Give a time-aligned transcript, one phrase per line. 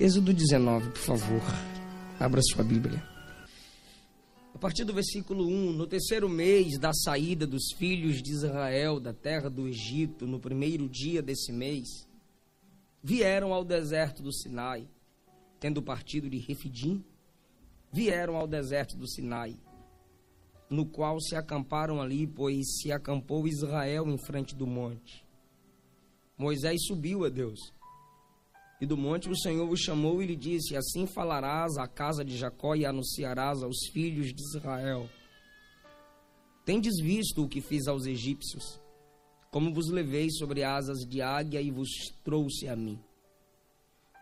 [0.00, 1.42] Êxodo 19, por favor.
[2.20, 3.02] Abra sua Bíblia.
[4.54, 9.12] A partir do versículo 1, no terceiro mês da saída dos filhos de Israel da
[9.12, 12.06] terra do Egito, no primeiro dia desse mês,
[13.02, 14.88] vieram ao deserto do Sinai,
[15.58, 17.04] tendo partido de Refidim,
[17.92, 19.56] vieram ao deserto do Sinai,
[20.70, 25.26] no qual se acamparam ali, pois se acampou Israel em frente do monte.
[26.36, 27.76] Moisés subiu a Deus.
[28.80, 32.36] E do monte o Senhor o chamou e lhe disse: Assim falarás à casa de
[32.36, 35.08] Jacó e anunciarás aos filhos de Israel.
[36.64, 38.80] Tendes visto o que fiz aos egípcios,
[39.50, 41.88] como vos levei sobre asas de águia e vos
[42.22, 43.00] trouxe a mim.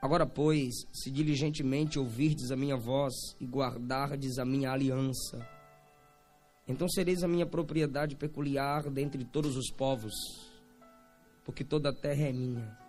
[0.01, 5.45] Agora, pois, se diligentemente ouvirdes a minha voz e guardardes a minha aliança,
[6.69, 10.15] então sereis a minha propriedade peculiar dentre todos os povos,
[11.45, 12.86] porque toda a terra é minha.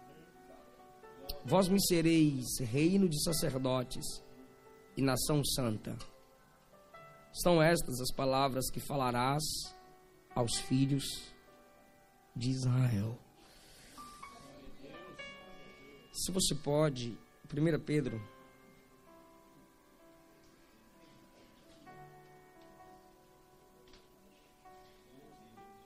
[1.45, 4.05] Vós me sereis reino de sacerdotes
[4.95, 5.97] e nação santa.
[7.31, 9.43] São estas as palavras que falarás
[10.35, 11.03] aos filhos
[12.35, 13.17] de Israel.
[16.11, 18.19] Se você pode, 1 Pedro.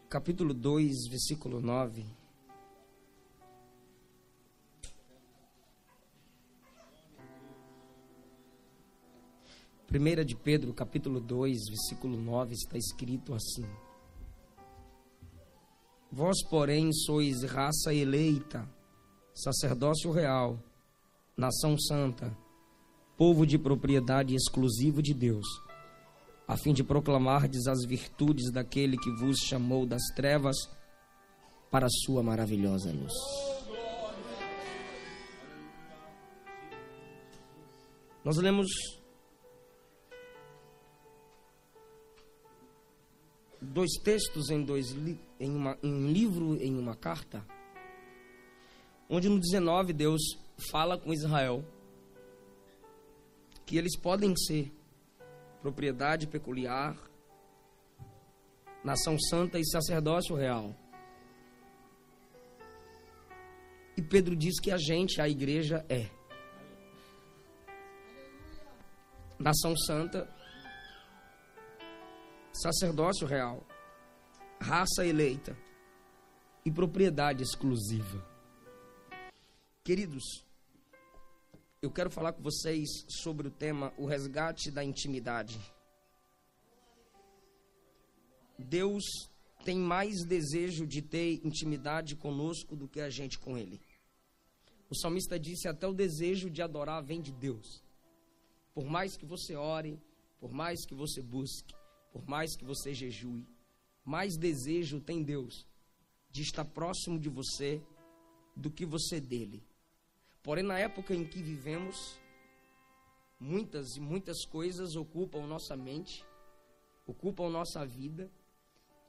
[0.09, 2.20] Capítulo 2, versículo 9.
[9.91, 13.65] Primeira de Pedro, capítulo 2, versículo 9, está escrito assim:
[16.09, 18.65] Vós, porém, sois raça eleita,
[19.33, 20.57] sacerdócio real,
[21.35, 22.33] nação santa,
[23.17, 25.45] povo de propriedade exclusiva de Deus,
[26.47, 30.55] a fim de proclamardes as virtudes daquele que vos chamou das trevas
[31.69, 33.13] para a sua maravilhosa luz.
[38.23, 39.00] Nós lemos
[43.71, 44.95] dois textos em dois
[45.39, 47.45] em, uma, em um livro em uma carta
[49.09, 50.21] onde no 19 Deus
[50.71, 51.63] fala com Israel
[53.65, 54.69] que eles podem ser
[55.61, 56.97] propriedade peculiar,
[58.83, 60.75] nação santa e sacerdócio real.
[63.95, 66.09] E Pedro diz que a gente, a igreja, é
[69.37, 70.29] nação santa,
[72.61, 73.65] sacerdócio real,
[74.59, 75.57] raça eleita
[76.63, 78.23] e propriedade exclusiva.
[79.83, 80.45] Queridos,
[81.81, 85.59] eu quero falar com vocês sobre o tema o resgate da intimidade.
[88.59, 89.03] Deus
[89.65, 93.81] tem mais desejo de ter intimidade conosco do que a gente com Ele.
[94.87, 97.83] O salmista disse: até o desejo de adorar vem de Deus.
[98.71, 99.99] Por mais que você ore,
[100.39, 101.73] por mais que você busque,
[102.11, 103.47] por mais que você jejue,
[104.03, 105.65] mais desejo tem Deus
[106.29, 107.81] de estar próximo de você
[108.55, 109.63] do que você dele.
[110.43, 112.19] Porém, na época em que vivemos,
[113.39, 116.25] muitas e muitas coisas ocupam nossa mente,
[117.05, 118.31] ocupam nossa vida,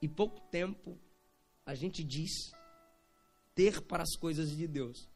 [0.01, 0.99] e pouco tempo
[1.65, 2.31] a gente diz
[3.55, 5.09] ter para as coisas de Deus.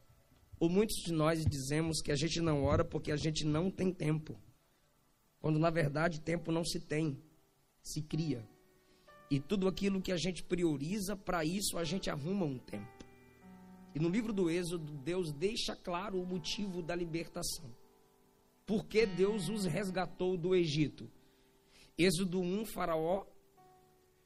[0.59, 3.93] Ou muitos de nós dizemos que a gente não ora porque a gente não tem
[3.93, 4.39] tempo.
[5.39, 7.21] Quando na verdade tempo não se tem,
[7.87, 8.47] se cria.
[9.29, 13.05] E tudo aquilo que a gente prioriza, para isso a gente arruma um tempo.
[13.93, 17.69] E no livro do Êxodo, Deus deixa claro o motivo da libertação.
[18.65, 21.09] Por que Deus os resgatou do Egito?
[21.97, 23.25] Êxodo 1, Faraó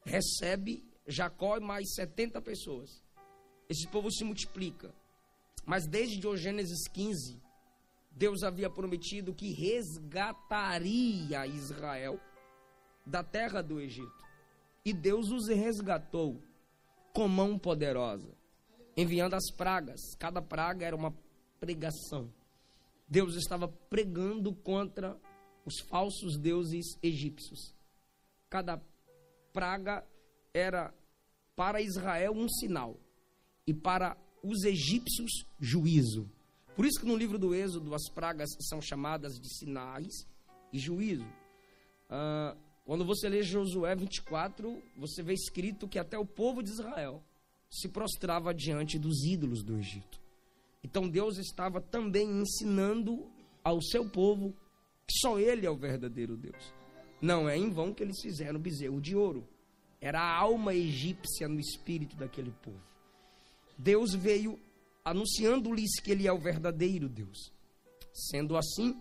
[0.04, 3.04] recebe Jacó e mais 70 pessoas.
[3.70, 4.94] Esse povo se multiplica.
[5.66, 7.40] Mas desde Gênesis 15,
[8.12, 12.20] Deus havia prometido que resgataria Israel
[13.06, 14.26] da terra do Egito.
[14.84, 16.42] E Deus os resgatou
[17.14, 18.42] com mão poderosa
[18.96, 20.00] enviando as pragas.
[20.18, 21.14] Cada praga era uma
[21.60, 22.32] pregação.
[23.08, 25.20] Deus estava pregando contra
[25.66, 27.74] os falsos deuses egípcios.
[28.50, 28.82] Cada
[29.54, 30.06] praga
[30.54, 30.94] era
[31.56, 33.00] para Israel um sinal
[33.68, 36.30] e para os egípcios juízo.
[36.76, 40.26] Por isso que no livro do Êxodo as pragas são chamadas de sinais
[40.74, 41.28] e juízo.
[42.10, 42.56] Ah,
[42.86, 47.24] quando você lê Josué 24, você vê escrito que até o povo de Israel
[47.70, 50.20] se prostrava diante dos ídolos do Egito.
[50.84, 53.26] Então Deus estava também ensinando
[53.64, 54.54] ao seu povo
[55.08, 56.74] que só Ele é o verdadeiro Deus.
[57.22, 59.48] Não é em vão que eles fizeram o bezerro de ouro.
[60.00, 62.82] Era a alma egípcia no espírito daquele povo.
[63.78, 64.60] Deus veio
[65.06, 67.52] anunciando-lhes que Ele é o verdadeiro Deus.
[68.12, 69.00] Sendo assim,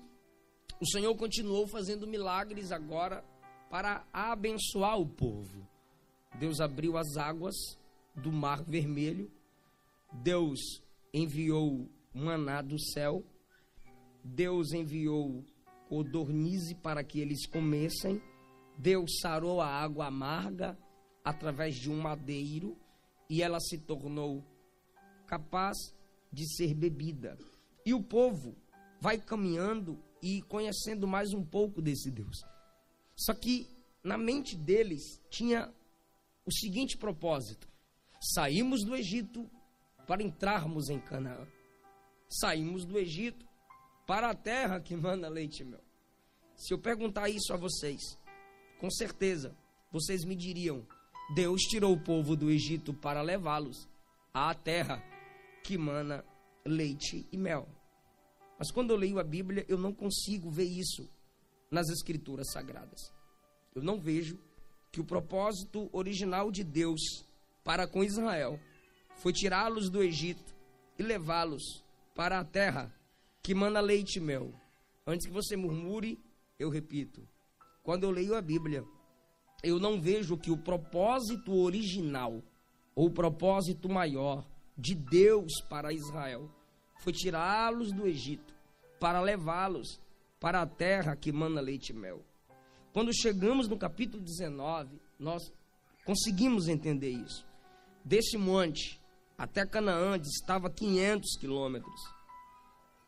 [0.79, 3.25] o Senhor continuou fazendo milagres agora
[3.71, 5.65] para abençoar o povo.
[6.39, 7.55] Deus abriu as águas
[8.17, 9.31] do Mar Vermelho,
[10.13, 10.59] Deus
[11.15, 13.25] enviou maná do céu,
[14.25, 15.45] Deus enviou
[15.89, 18.21] codornize para que eles comessem,
[18.77, 20.77] Deus sarou a água amarga
[21.25, 22.77] através de um madeiro
[23.29, 24.45] e ela se tornou
[25.27, 25.77] capaz
[26.33, 27.39] de ser bebida.
[27.87, 28.57] E o povo
[29.01, 32.45] vai caminhando e conhecendo mais um pouco desse Deus.
[33.21, 33.69] Só que
[34.03, 35.71] na mente deles tinha
[36.47, 37.69] o seguinte propósito:
[38.35, 39.49] saímos do Egito
[40.07, 41.47] para entrarmos em Canaã.
[42.29, 43.47] Saímos do Egito
[44.07, 45.85] para a terra que manda leite e mel.
[46.57, 48.01] Se eu perguntar isso a vocês,
[48.79, 49.55] com certeza
[49.93, 50.87] vocês me diriam:
[51.35, 53.87] Deus tirou o povo do Egito para levá-los
[54.33, 55.03] à terra
[55.63, 56.25] que mana
[56.65, 57.69] leite e mel.
[58.59, 61.09] Mas quando eu leio a Bíblia, eu não consigo ver isso
[61.71, 63.13] nas Escrituras Sagradas.
[63.75, 64.39] Eu não vejo
[64.91, 67.01] que o propósito original de Deus
[67.63, 68.59] para com Israel
[69.17, 70.55] foi tirá-los do Egito
[70.99, 71.85] e levá-los
[72.15, 72.93] para a terra
[73.43, 74.53] que mana leite e mel.
[75.07, 76.19] Antes que você murmure,
[76.59, 77.27] eu repito:
[77.83, 78.85] quando eu leio a Bíblia,
[79.63, 82.43] eu não vejo que o propósito original
[82.95, 84.47] ou o propósito maior
[84.77, 86.51] de Deus para Israel
[87.01, 88.55] foi tirá-los do Egito
[88.99, 90.01] para levá-los
[90.41, 92.25] para a terra que mana leite e mel.
[92.93, 95.53] Quando chegamos no capítulo 19, nós
[96.05, 97.47] conseguimos entender isso.
[98.03, 98.99] Desse monte
[99.37, 102.01] até Canaã distava 500 quilômetros.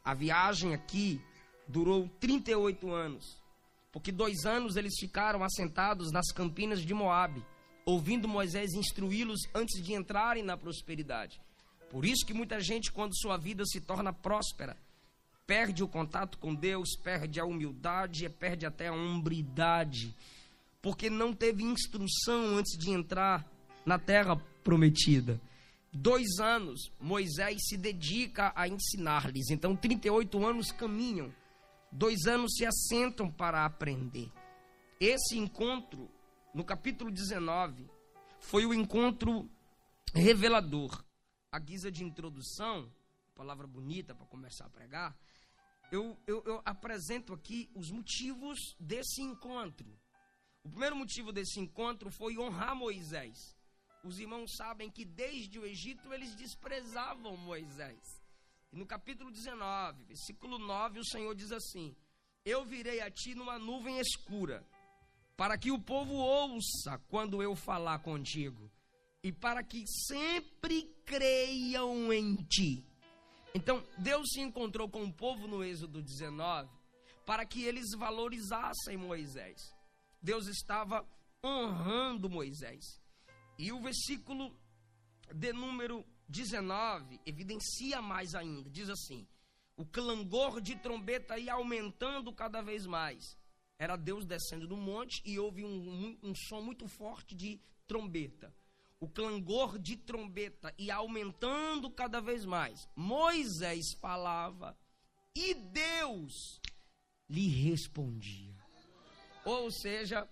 [0.04, 1.20] A viagem aqui
[1.66, 3.42] durou 38 anos,
[3.90, 7.44] porque dois anos eles ficaram assentados nas campinas de Moabe,
[7.84, 11.40] ouvindo Moisés instruí-los antes de entrarem na prosperidade.
[11.90, 14.76] Por isso que muita gente, quando sua vida se torna próspera,
[15.46, 20.14] perde o contato com Deus, perde a humildade, perde até a hombridade,
[20.80, 23.46] porque não teve instrução antes de entrar
[23.84, 25.40] na terra prometida.
[25.92, 31.32] Dois anos Moisés se dedica a ensinar-lhes, então 38 anos caminham,
[31.90, 34.30] dois anos se assentam para aprender.
[34.98, 36.08] Esse encontro,
[36.54, 37.90] no capítulo 19,
[38.38, 39.50] foi o encontro
[40.14, 41.04] revelador.
[41.50, 42.90] A guisa de introdução,
[43.34, 45.14] palavra bonita para começar a pregar,
[45.92, 49.86] eu, eu, eu apresento aqui os motivos desse encontro.
[50.64, 53.54] O primeiro motivo desse encontro foi honrar Moisés.
[54.02, 58.00] Os irmãos sabem que desde o Egito eles desprezavam Moisés.
[58.72, 61.94] E no capítulo 19, versículo 9, o Senhor diz assim:
[62.42, 64.66] Eu virei a ti numa nuvem escura,
[65.36, 68.72] para que o povo ouça quando eu falar contigo,
[69.22, 72.91] e para que sempre creiam em ti.
[73.54, 76.70] Então, Deus se encontrou com o povo no Êxodo 19
[77.26, 79.74] para que eles valorizassem Moisés.
[80.20, 81.06] Deus estava
[81.44, 83.00] honrando Moisés.
[83.58, 84.56] E o versículo
[85.34, 88.70] de número 19 evidencia mais ainda.
[88.70, 89.26] Diz assim:
[89.76, 93.36] o clangor de trombeta ia aumentando cada vez mais.
[93.78, 98.54] Era Deus descendo do monte e houve um, um, um som muito forte de trombeta
[99.02, 102.88] o clangor de trombeta e aumentando cada vez mais.
[102.94, 104.78] Moisés falava
[105.34, 106.60] e Deus
[107.28, 108.54] lhe respondia.
[109.44, 110.28] Ou seja,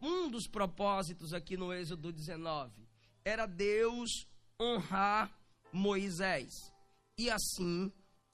[0.00, 2.88] um dos propósitos aqui no Êxodo 19
[3.22, 4.26] era Deus
[4.58, 5.38] honrar
[5.70, 6.72] Moisés.
[7.18, 7.92] E assim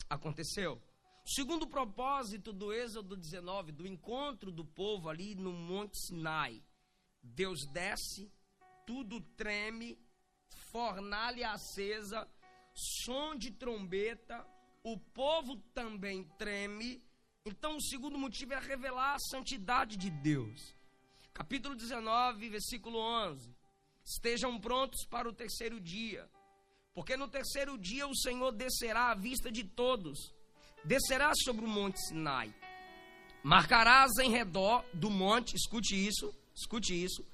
[0.08, 0.80] aconteceu.
[1.26, 6.62] O segundo propósito do Êxodo 19, do encontro do povo ali no Monte Sinai,
[7.20, 8.30] Deus desce
[8.86, 9.98] tudo treme,
[10.70, 12.28] fornalha acesa,
[12.74, 14.46] som de trombeta,
[14.82, 17.02] o povo também treme.
[17.44, 20.74] Então, o segundo motivo é revelar a santidade de Deus.
[21.32, 23.54] Capítulo 19, versículo 11.
[24.04, 26.28] Estejam prontos para o terceiro dia,
[26.94, 30.18] porque no terceiro dia o Senhor descerá à vista de todos,
[30.84, 32.52] descerá sobre o monte Sinai.
[33.42, 37.24] Marcarás em redor do monte, escute isso, escute isso,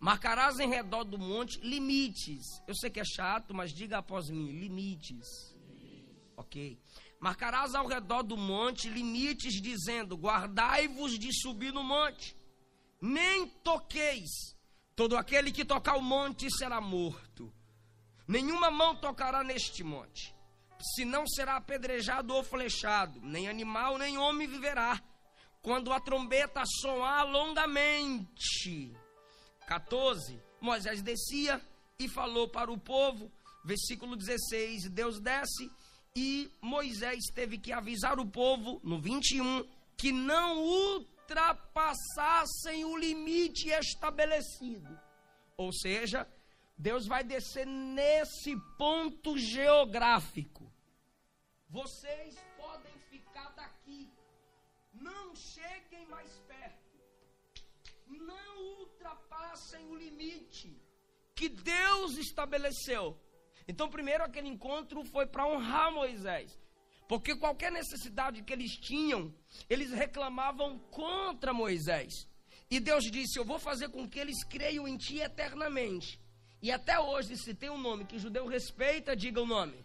[0.00, 2.46] Marcarás em redor do monte limites.
[2.66, 5.54] Eu sei que é chato, mas diga após mim: limites.
[6.38, 6.80] Ok.
[7.20, 12.34] Marcarás ao redor do monte limites, dizendo: Guardai-vos de subir no monte,
[12.98, 14.56] nem toqueis.
[14.96, 17.52] Todo aquele que tocar o monte será morto.
[18.26, 20.34] Nenhuma mão tocará neste monte,
[20.94, 23.20] senão será apedrejado ou flechado.
[23.20, 24.98] Nem animal, nem homem viverá.
[25.60, 28.96] Quando a trombeta soar longamente,
[29.70, 31.64] 14, Moisés descia
[31.96, 33.30] e falou para o povo,
[33.64, 35.70] versículo 16: Deus desce
[36.16, 39.64] E Moisés teve que avisar o povo, no 21,
[39.96, 44.98] que não ultrapassassem o limite estabelecido.
[45.56, 46.26] Ou seja,
[46.76, 50.68] Deus vai descer nesse ponto geográfico.
[51.68, 54.10] Vocês podem ficar daqui.
[54.92, 56.49] Não cheguem mais perto.
[59.00, 60.78] Ultrapassem o limite
[61.34, 63.18] que Deus estabeleceu.
[63.66, 66.60] Então, primeiro, aquele encontro foi para honrar Moisés.
[67.08, 69.34] Porque qualquer necessidade que eles tinham,
[69.68, 72.28] eles reclamavam contra Moisés.
[72.70, 76.20] E Deus disse: Eu vou fazer com que eles creiam em ti eternamente.
[76.60, 79.82] E até hoje, se tem um nome que judeu respeita, diga o nome: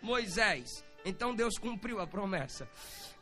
[0.00, 0.84] Moisés.
[1.04, 2.70] Então Deus cumpriu a promessa.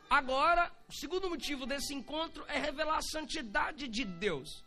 [0.09, 4.64] Agora, o segundo motivo desse encontro é revelar a santidade de Deus.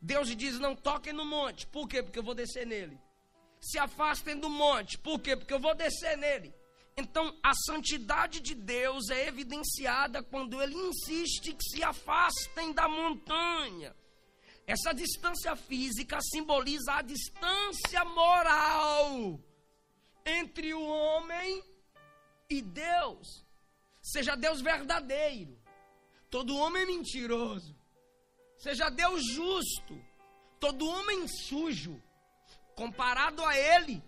[0.00, 1.66] Deus diz: Não toquem no monte.
[1.66, 2.02] Por quê?
[2.02, 2.98] Porque eu vou descer nele
[3.60, 4.98] se afastem do monte.
[4.98, 5.36] Por quê?
[5.36, 6.54] Porque eu vou descer nele.
[6.96, 13.94] Então, a santidade de Deus é evidenciada quando ele insiste que se afastem da montanha.
[14.66, 19.40] Essa distância física simboliza a distância moral
[20.24, 21.62] entre o homem
[22.48, 23.44] e Deus.
[24.02, 25.58] Seja Deus verdadeiro,
[26.30, 27.79] todo homem mentiroso.
[28.60, 29.98] Seja Deus justo,
[30.60, 32.00] todo homem sujo
[32.76, 34.02] comparado a Ele,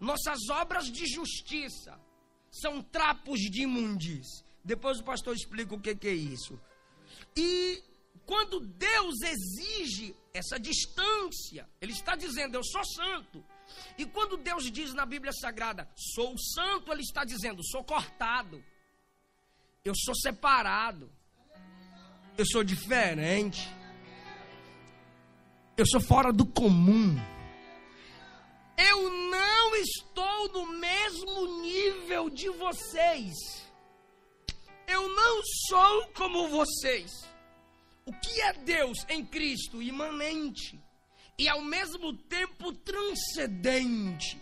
[0.00, 1.98] nossas obras de justiça
[2.50, 4.44] são trapos de imundície.
[4.64, 6.60] Depois o pastor explica o que, que é isso.
[7.36, 7.80] E
[8.26, 13.44] quando Deus exige essa distância, Ele está dizendo: Eu sou santo.
[13.96, 18.62] E quando Deus diz na Bíblia Sagrada, sou santo, Ele está dizendo: sou cortado,
[19.84, 21.08] eu sou separado,
[22.36, 23.68] eu sou diferente,
[25.76, 27.16] eu sou fora do comum.
[28.76, 33.34] Eu não estou no mesmo nível de vocês.
[34.86, 37.10] Eu não sou como vocês.
[38.04, 40.78] O que é Deus em Cristo imanente
[41.38, 44.40] e ao mesmo tempo transcendente?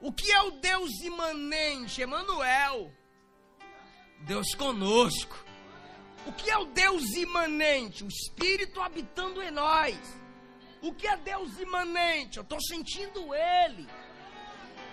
[0.00, 2.02] O que é o Deus imanente?
[2.02, 2.92] Emanuel.
[4.20, 5.44] Deus conosco.
[6.26, 8.04] O que é o Deus imanente?
[8.04, 10.21] O Espírito habitando em nós.
[10.82, 12.38] O que é Deus imanente?
[12.38, 13.88] Eu estou sentindo Ele.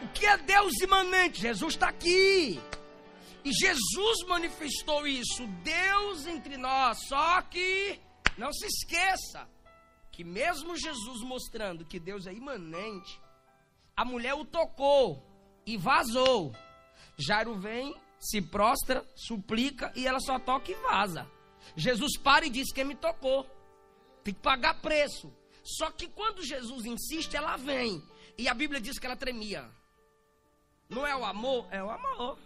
[0.03, 1.41] O que é Deus imanente?
[1.41, 2.59] Jesus está aqui.
[3.43, 6.99] E Jesus manifestou isso, Deus entre nós.
[7.07, 7.99] Só que
[8.37, 9.49] não se esqueça
[10.11, 13.19] que mesmo Jesus mostrando que Deus é imanente,
[13.95, 15.25] a mulher o tocou
[15.65, 16.53] e vazou.
[17.17, 21.29] Jairo vem, se prostra, suplica e ela só toca e vaza.
[21.75, 23.43] Jesus para e diz: Quem me tocou?
[24.23, 25.33] Tem que pagar preço.
[25.63, 28.03] Só que quando Jesus insiste, ela vem.
[28.37, 29.69] E a Bíblia diz que ela tremia.
[30.89, 32.39] Não é o amor, é o amor.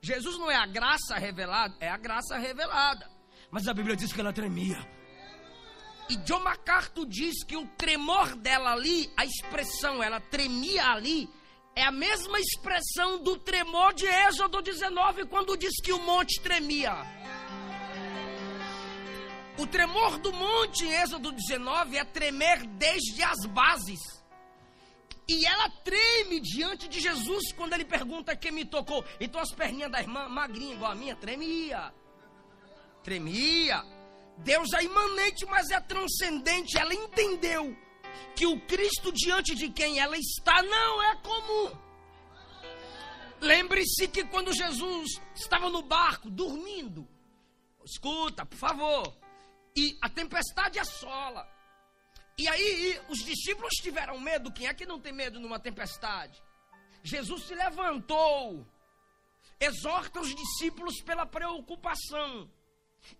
[0.00, 3.10] Jesus não é a graça revelada, é a graça revelada.
[3.50, 4.78] Mas a Bíblia diz que ela tremia.
[6.08, 11.28] E John MacArthur diz que o tremor dela ali, a expressão, ela tremia ali,
[11.74, 16.94] é a mesma expressão do tremor de Êxodo 19, quando diz que o monte tremia.
[19.58, 24.00] O tremor do monte em Êxodo 19 é tremer desde as bases.
[25.28, 29.04] E ela treme diante de Jesus quando ele pergunta quem me tocou.
[29.18, 31.92] Então as perninhas da irmã, magrinha igual a minha, tremia.
[33.02, 33.82] Tremia.
[34.38, 36.78] Deus é imanente, mas é transcendente.
[36.78, 37.74] Ela entendeu
[38.36, 41.72] que o Cristo diante de quem ela está não é comum.
[43.40, 47.06] Lembre-se que quando Jesus estava no barco, dormindo,
[47.84, 49.16] escuta, por favor,
[49.76, 51.46] e a tempestade assola.
[52.38, 54.52] E aí os discípulos tiveram medo.
[54.52, 56.42] Quem é que não tem medo numa tempestade?
[57.02, 58.66] Jesus se levantou,
[59.60, 62.50] exorta os discípulos pela preocupação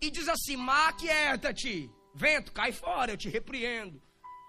[0.01, 4.01] e diz assim: Maquieta-te, vento, cai fora, eu te repreendo.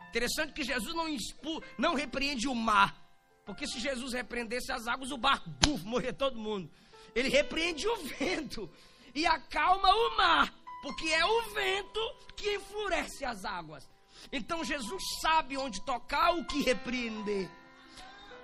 [0.08, 2.98] Interessante que Jesus não, expu, não repreende o mar,
[3.44, 6.70] porque se Jesus repreendesse as águas, o barco, buf, morrer todo mundo.
[7.14, 8.70] Ele repreende o vento
[9.14, 12.00] e acalma o mar porque é o vento
[12.36, 13.88] que enfurece as águas.
[14.32, 17.50] Então Jesus sabe onde tocar, o que repreender.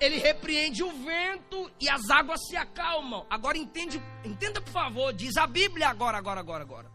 [0.00, 3.26] Ele repreende o vento e as águas se acalmam.
[3.30, 6.90] Agora entende, entenda por favor, diz a Bíblia agora, agora, agora, agora.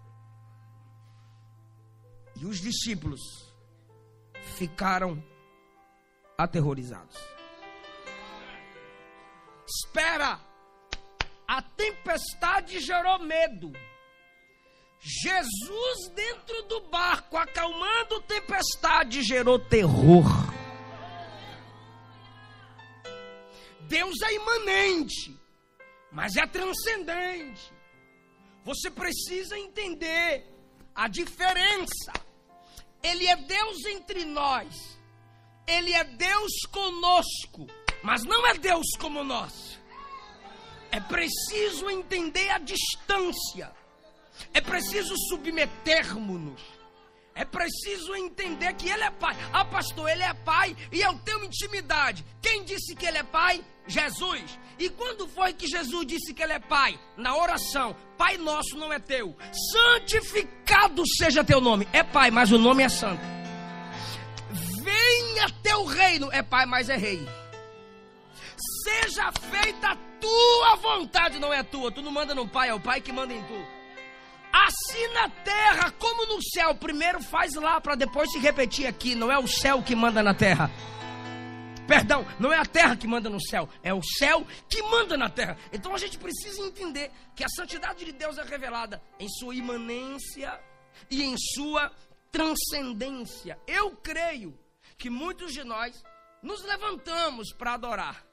[2.35, 3.19] E os discípulos
[4.57, 5.21] ficaram
[6.37, 7.17] aterrorizados.
[9.67, 10.39] Espera,
[11.47, 13.71] a tempestade gerou medo.
[14.99, 20.25] Jesus dentro do barco, acalmando tempestade, gerou terror.
[23.81, 25.35] Deus é imanente,
[26.11, 27.73] mas é transcendente.
[28.65, 30.45] Você precisa entender
[30.93, 32.13] a diferença.
[33.01, 34.99] Ele é Deus entre nós.
[35.65, 37.67] Ele é Deus conosco,
[38.03, 39.79] mas não é Deus como nós.
[40.91, 43.78] É preciso entender a distância.
[44.53, 46.61] É preciso submetermos-nos.
[47.39, 49.33] É preciso entender que Ele é Pai.
[49.53, 52.25] Ah, pastor, Ele é Pai e eu tenho intimidade.
[52.41, 53.63] Quem disse que Ele é Pai?
[53.87, 54.59] Jesus.
[54.77, 56.99] E quando foi que Jesus disse que Ele é Pai?
[57.15, 57.95] Na oração.
[58.17, 59.37] Pai nosso não é teu.
[59.71, 61.87] Santificado seja teu nome.
[61.93, 63.21] É Pai, mas o nome é Santo.
[64.83, 66.29] Venha teu reino.
[66.33, 67.25] É Pai, mas é Rei.
[68.83, 71.89] Seja feita a tua vontade, não é tua.
[71.89, 73.78] Tu não manda no Pai, é o Pai que manda em tu.
[74.51, 76.75] Assim na terra como no céu.
[76.75, 79.15] Primeiro faz lá para depois se repetir aqui.
[79.15, 80.71] Não é o céu que manda na terra.
[81.89, 85.27] Perdão, não é a terra que manda no céu, é o céu que manda na
[85.27, 85.57] terra.
[85.73, 90.61] Então a gente precisa entender que a santidade de Deus é revelada em sua imanência
[91.09, 91.91] e em sua
[92.31, 93.57] transcendência.
[93.65, 94.55] Eu creio
[94.99, 96.03] que muitos de nós
[96.43, 98.23] nos levantamos para adorar.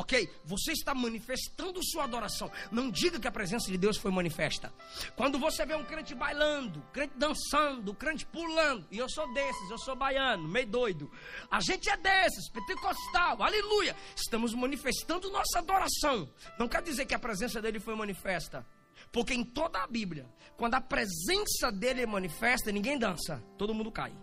[0.00, 0.30] Ok?
[0.46, 2.50] Você está manifestando sua adoração.
[2.72, 4.72] Não diga que a presença de Deus foi manifesta.
[5.14, 9.76] Quando você vê um crente bailando, crente dançando, crente pulando, e eu sou desses, eu
[9.76, 11.10] sou baiano, meio doido.
[11.50, 13.94] A gente é desses, pentecostal, aleluia.
[14.16, 16.26] Estamos manifestando nossa adoração.
[16.58, 18.66] Não quer dizer que a presença dele foi manifesta.
[19.12, 20.26] Porque em toda a Bíblia,
[20.56, 24.14] quando a presença dele é manifesta, ninguém dança, todo mundo cai.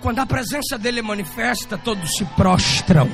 [0.00, 3.08] Quando a presença dele é manifesta, todos se prostram.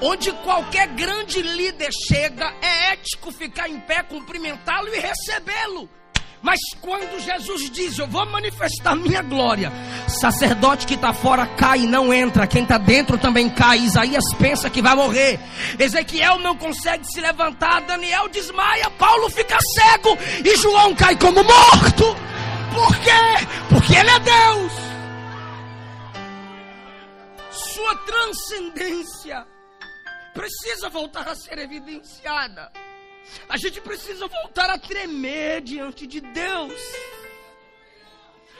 [0.00, 5.88] Onde qualquer grande líder chega, é ético ficar em pé, cumprimentá-lo e recebê-lo.
[6.42, 9.72] Mas quando Jesus diz, eu vou manifestar minha glória,
[10.06, 13.78] sacerdote que está fora cai e não entra, quem está dentro também cai.
[13.78, 15.40] Isaías pensa que vai morrer,
[15.78, 22.16] Ezequiel não consegue se levantar, Daniel desmaia, Paulo fica cego e João cai como morto.
[22.72, 23.46] Por quê?
[23.70, 24.72] Porque ele é Deus.
[27.50, 29.55] Sua transcendência
[30.36, 32.70] precisa voltar a ser evidenciada.
[33.48, 36.74] A gente precisa voltar a tremer diante de Deus.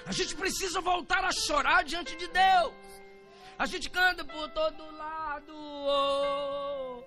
[0.06, 2.74] A gente precisa voltar a chorar diante de Deus.
[3.58, 5.52] A gente canta por todo lado.
[5.54, 7.04] Oh,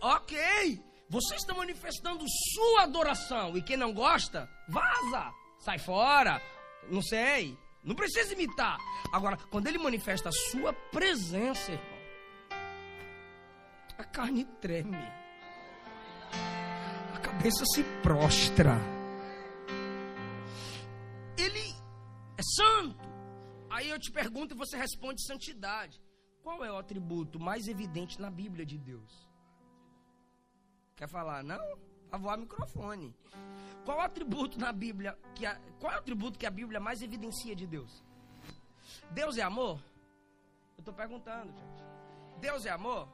[0.00, 0.82] ok.
[1.08, 3.56] Você está manifestando sua adoração.
[3.56, 5.30] E quem não gosta, vaza.
[5.58, 6.40] Sai fora.
[6.88, 7.56] Não sei.
[7.84, 8.78] Não precisa imitar.
[9.12, 11.72] Agora, quando ele manifesta a sua presença,
[13.98, 14.96] a carne treme,
[17.14, 18.76] a cabeça se prostra.
[21.36, 21.74] Ele
[22.36, 23.12] é santo.
[23.70, 26.00] Aí eu te pergunto e você responde santidade.
[26.42, 29.28] Qual é o atributo mais evidente na Bíblia de Deus?
[30.96, 31.42] Quer falar?
[31.42, 31.58] Não?
[32.10, 33.14] Vai voar microfone.
[33.84, 37.00] Qual o atributo na Bíblia que a, qual é o atributo que a Bíblia mais
[37.02, 38.04] evidencia de Deus?
[39.10, 39.80] Deus é amor?
[40.76, 41.82] Eu estou perguntando, gente.
[42.40, 43.08] Deus é amor?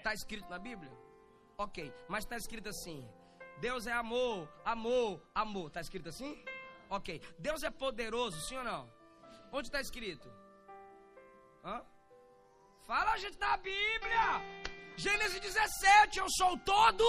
[0.00, 0.90] Está escrito na Bíblia?
[1.58, 3.06] Ok, mas está escrito assim:
[3.60, 5.66] Deus é amor, amor, amor.
[5.66, 6.42] Está escrito assim?
[6.88, 7.20] Ok.
[7.38, 8.90] Deus é poderoso, sim ou não?
[9.52, 10.26] Onde está escrito?
[11.62, 11.84] Hã?
[12.86, 14.40] Fala, gente, da Bíblia.
[14.96, 17.04] Gênesis 17, eu sou todo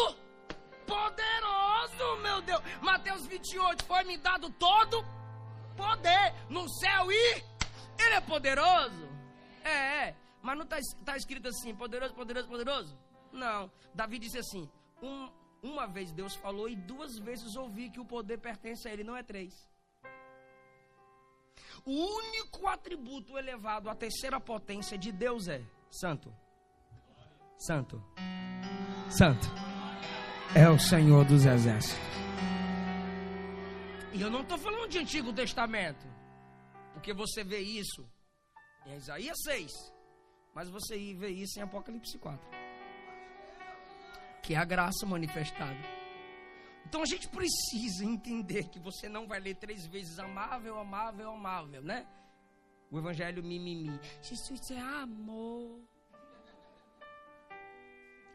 [0.86, 2.62] poderoso, meu Deus.
[2.82, 5.02] Mateus 28, foi me dado todo
[5.78, 7.44] poder no céu e
[7.98, 9.10] ele é poderoso.
[9.64, 10.21] É, é.
[10.42, 12.98] Mas não está tá escrito assim, poderoso, poderoso, poderoso?
[13.32, 13.72] Não.
[13.94, 14.70] Davi disse assim:
[15.02, 15.30] um,
[15.62, 19.16] uma vez Deus falou e duas vezes ouvi que o poder pertence a Ele, não
[19.16, 19.54] é três.
[21.86, 26.34] O único atributo elevado à terceira potência de Deus é Santo.
[27.58, 28.04] Santo.
[29.10, 29.48] Santo.
[30.56, 32.12] É o Senhor dos Exércitos.
[34.14, 36.06] E eu não estou falando de Antigo Testamento.
[36.94, 38.08] Porque você vê isso
[38.86, 39.72] em Isaías 6.
[40.54, 42.40] Mas você vê isso em Apocalipse 4.
[44.44, 45.80] Que é a graça manifestada.
[46.86, 51.82] Então a gente precisa entender que você não vai ler três vezes amável, amável, amável,
[51.82, 52.06] né?
[52.90, 53.98] O evangelho mimimi.
[54.22, 55.80] Jesus é amor.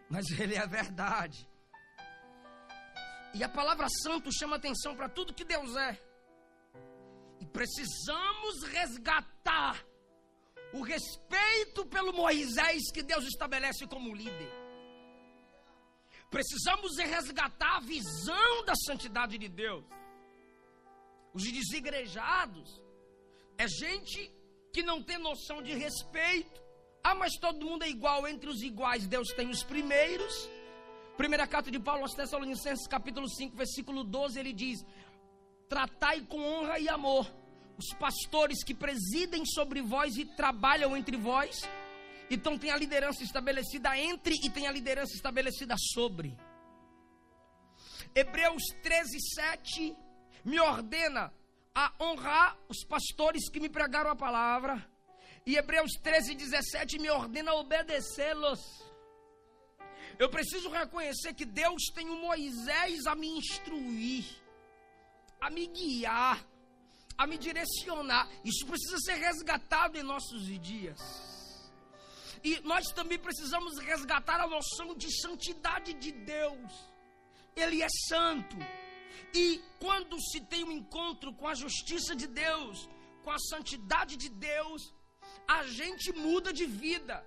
[0.08, 1.46] Mas ele é a verdade.
[3.34, 6.00] E a palavra santo chama atenção para tudo que Deus é.
[7.38, 9.84] E precisamos resgatar
[10.72, 14.52] o respeito pelo Moisés que Deus estabelece como líder.
[16.30, 19.84] Precisamos resgatar a visão da santidade de Deus.
[21.32, 22.82] Os desigrejados
[23.56, 24.32] é gente
[24.72, 26.66] que não tem noção de respeito
[27.08, 28.26] Ah, mas todo mundo é igual.
[28.26, 30.34] Entre os iguais, Deus tem os primeiros.
[31.16, 34.84] Primeira carta de Paulo aos Tessalonicenses, capítulo 5, versículo 12, ele diz:
[35.68, 37.24] Tratai com honra e amor
[37.78, 41.60] os pastores que presidem sobre vós e trabalham entre vós.
[42.30, 46.36] Então tem a liderança estabelecida entre e tem a liderança estabelecida sobre.
[48.14, 49.96] Hebreus 13, 7
[50.44, 51.32] me ordena
[51.74, 54.84] a honrar os pastores que me pregaram a palavra.
[55.44, 58.60] E Hebreus 13, 17 me ordena obedecê-los.
[60.18, 64.24] Eu preciso reconhecer que Deus tem o Moisés a me instruir,
[65.38, 66.42] a me guiar,
[67.16, 68.28] a me direcionar.
[68.44, 71.00] Isso precisa ser resgatado em nossos dias.
[72.42, 76.72] E nós também precisamos resgatar a noção de santidade de Deus.
[77.54, 78.56] Ele é santo.
[79.34, 82.88] E quando se tem um encontro com a justiça de Deus,
[83.24, 84.94] com a santidade de Deus,
[85.48, 87.24] a gente muda de vida.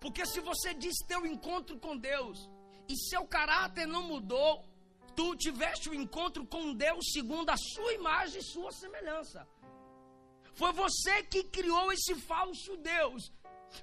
[0.00, 2.48] Porque se você diz ter um encontro com Deus
[2.88, 4.64] e seu caráter não mudou,
[5.16, 9.46] tu tiveste um encontro com Deus segundo a sua imagem e sua semelhança.
[10.54, 13.32] Foi você que criou esse falso Deus.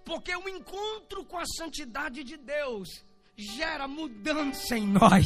[0.05, 2.87] Porque o um encontro com a santidade de Deus
[3.35, 5.25] gera mudança em nós,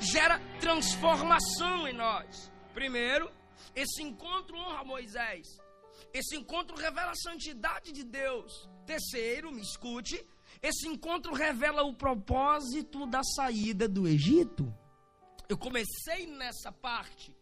[0.00, 2.50] gera transformação em nós.
[2.74, 3.30] Primeiro,
[3.74, 5.46] esse encontro honra Moisés.
[6.12, 8.68] Esse encontro revela a santidade de Deus.
[8.86, 10.26] Terceiro, me escute,
[10.62, 14.74] esse encontro revela o propósito da saída do Egito.
[15.50, 17.34] Eu comecei nessa parte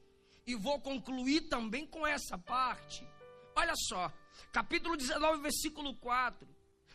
[0.46, 3.06] e vou concluir também com essa parte.
[3.54, 4.10] Olha só,
[4.50, 6.48] capítulo 19, versículo 4.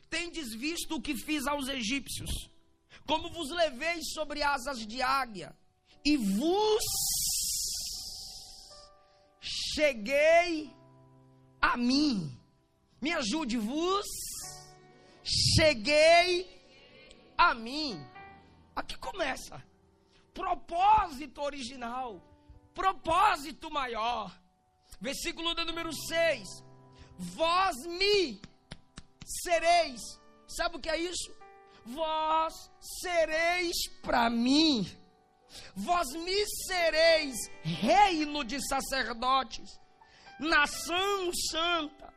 [0.09, 2.49] Tendes visto o que fiz aos egípcios,
[3.05, 5.55] como vos levei sobre asas de águia,
[6.03, 6.83] e vos
[9.39, 10.75] cheguei
[11.61, 12.35] a mim.
[12.99, 14.07] Me ajude, vos
[15.23, 16.49] cheguei
[17.37, 18.03] a mim.
[18.75, 19.63] Aqui começa.
[20.33, 22.21] Propósito original.
[22.73, 24.31] Propósito maior.
[24.99, 26.47] Versículo do número 6.
[27.17, 28.41] Vós me
[29.25, 30.01] sereis.
[30.47, 31.31] Sabe o que é isso?
[31.85, 32.53] Vós
[33.01, 34.87] sereis para mim.
[35.75, 39.83] Vós me sereis reino de sacerdotes
[40.39, 42.13] nação santa.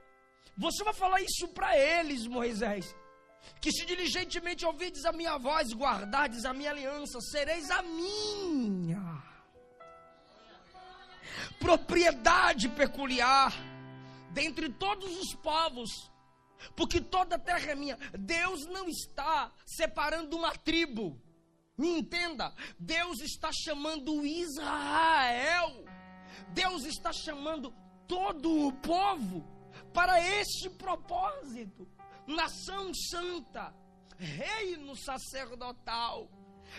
[0.57, 2.95] Você vai falar isso para eles, Moisés.
[3.61, 9.27] Que se diligentemente ouvides a minha voz, guardardes a minha aliança, sereis a minha
[11.59, 13.53] propriedade peculiar
[14.31, 15.91] dentre todos os povos,
[16.75, 17.99] porque toda a terra é minha.
[18.19, 21.21] Deus não está separando uma tribo.
[21.77, 25.85] Me entenda, Deus está chamando Israel.
[26.49, 27.75] Deus está chamando
[28.07, 29.45] todo o povo
[29.93, 31.89] para este propósito.
[32.27, 33.75] Nação santa,
[34.19, 36.29] reino sacerdotal,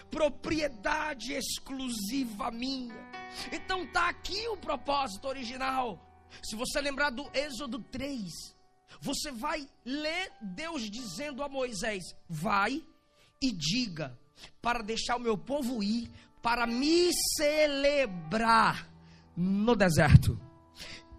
[0.09, 2.95] propriedade exclusiva minha.
[3.51, 6.03] Então tá aqui o propósito original.
[6.43, 8.29] Se você lembrar do Êxodo 3,
[8.99, 12.83] você vai ler Deus dizendo a Moisés: Vai
[13.41, 14.19] e diga,
[14.61, 18.89] para deixar o meu povo ir, para me celebrar
[19.35, 20.47] no deserto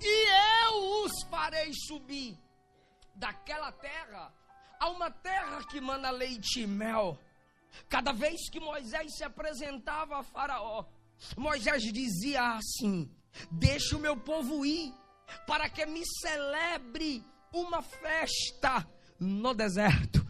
[0.01, 2.38] e eu os farei subir
[3.14, 4.33] daquela terra
[4.79, 7.18] a uma terra que manda leite e mel.
[7.88, 10.85] Cada vez que Moisés se apresentava a Faraó,
[11.37, 13.11] Moisés dizia assim:
[13.51, 14.94] Deixa o meu povo ir,
[15.47, 20.27] para que me celebre uma festa no deserto.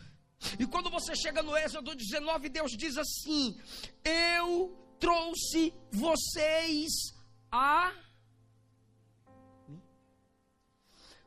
[0.58, 3.60] E quando você chega no Êxodo 19, Deus diz assim:
[4.04, 6.90] Eu trouxe vocês
[7.50, 7.92] a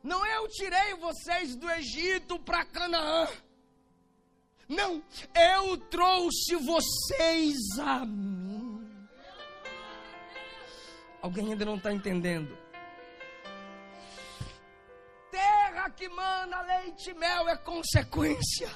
[0.02, 3.28] Não eu tirei vocês do Egito para Canaã.
[4.68, 5.02] Não,
[5.34, 8.84] eu trouxe vocês a mim.
[11.20, 12.58] Alguém ainda não está entendendo.
[15.30, 18.68] Terra que mana leite e mel é consequência.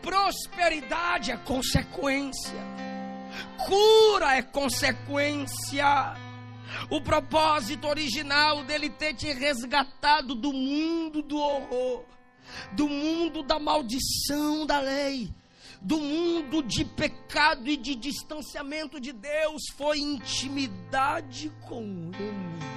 [0.00, 2.60] Prosperidade é consequência.
[3.66, 6.25] Cura é consequência
[6.90, 12.04] o propósito original dele ter te resgatado do mundo do horror,
[12.72, 15.32] do mundo da maldição da lei,
[15.80, 22.76] do mundo de pecado e de distanciamento de Deus foi intimidade com Ele.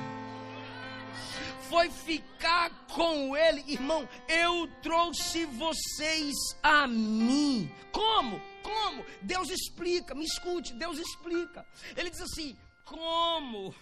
[1.69, 4.07] Foi ficar com Ele, irmão.
[4.27, 7.71] Eu trouxe vocês a mim.
[7.91, 8.41] Como?
[8.63, 9.05] Como?
[9.21, 11.65] Deus explica, me escute, Deus explica.
[11.95, 12.57] Ele diz assim:
[12.89, 13.73] como?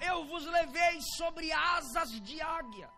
[0.00, 2.88] Eu vos levei sobre asas de águia.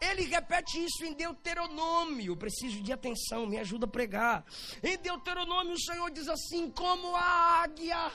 [0.00, 2.36] Ele repete isso em Deuteronômio.
[2.36, 4.44] Preciso de atenção, me ajuda a pregar.
[4.82, 8.12] Em Deuteronômio, o Senhor diz assim: Como a águia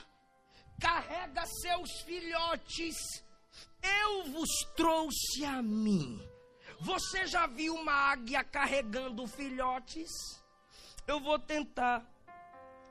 [0.79, 2.95] carrega seus filhotes,
[3.81, 6.19] eu vos trouxe a mim.
[6.81, 10.09] Você já viu uma águia carregando filhotes?
[11.07, 12.05] Eu vou tentar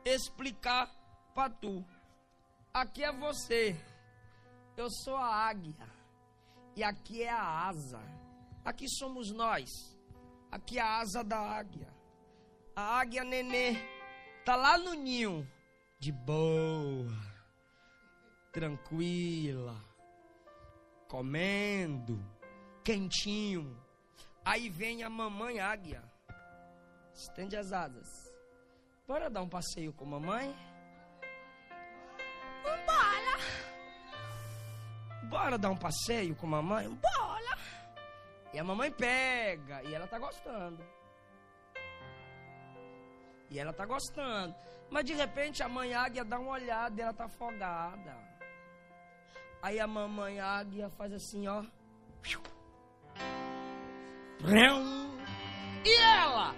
[0.04, 0.88] explicar
[1.34, 1.84] para tu.
[2.72, 3.76] Aqui é você.
[4.76, 5.88] Eu sou a águia.
[6.76, 8.00] E aqui é a asa.
[8.64, 9.68] Aqui somos nós.
[10.50, 11.88] Aqui é a asa da águia.
[12.76, 13.74] A águia nenê
[14.44, 15.46] tá lá no ninho,
[15.98, 17.12] de boa,
[18.52, 19.76] tranquila,
[21.08, 22.24] comendo,
[22.84, 23.76] quentinho.
[24.44, 26.02] Aí vem a mamãe águia.
[27.12, 28.32] Estende as asas.
[29.06, 30.69] Bora dar um passeio com a mamãe?
[32.76, 33.38] Vambora!
[35.24, 36.88] Bora dar um passeio com a mamãe?
[36.88, 37.58] Bora!
[38.52, 40.84] E a mamãe pega, e ela tá gostando.
[43.48, 44.54] E ela tá gostando.
[44.90, 48.16] Mas de repente a mãe águia dá uma olhada e ela tá afogada.
[49.62, 51.64] Aí a mamãe águia faz assim, ó.
[55.84, 56.54] E ela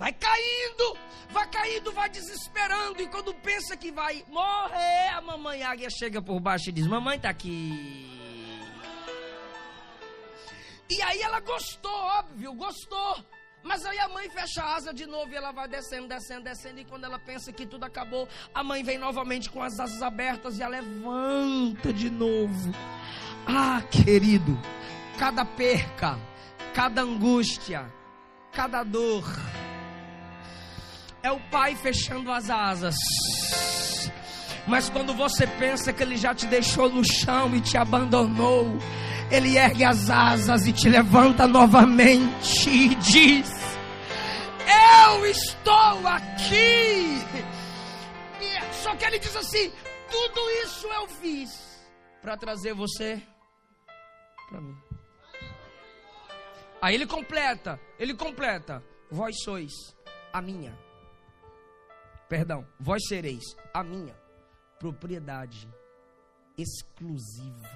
[0.00, 0.96] vai caindo,
[1.28, 3.02] vai caindo, vai desesperando.
[3.02, 7.20] E quando pensa que vai morrer, a mamãe águia chega por baixo e diz: Mamãe
[7.20, 8.18] tá aqui.
[10.88, 13.24] E aí ela gostou, óbvio, gostou.
[13.62, 16.80] Mas aí a mãe fecha a asa de novo e ela vai descendo, descendo, descendo.
[16.80, 20.58] E quando ela pensa que tudo acabou, a mãe vem novamente com as asas abertas
[20.58, 22.74] e a levanta de novo.
[23.46, 24.58] Ah, querido,
[25.18, 26.18] cada perca,
[26.74, 27.84] cada angústia,
[28.50, 29.24] cada dor,
[31.22, 32.96] é o pai fechando as asas.
[34.66, 38.78] Mas quando você pensa que ele já te deixou no chão e te abandonou,
[39.30, 43.50] ele ergue as asas e te levanta novamente e diz:
[45.06, 47.18] Eu estou aqui.
[48.40, 49.72] E, só que ele diz assim:
[50.10, 51.50] Tudo isso eu fiz
[52.20, 53.20] para trazer você
[54.48, 54.76] para mim.
[56.82, 59.72] Aí ele completa, ele completa: Vós sois
[60.32, 60.89] a minha.
[62.30, 64.14] Perdão, vós sereis a minha
[64.78, 65.68] propriedade
[66.56, 67.68] exclusiva.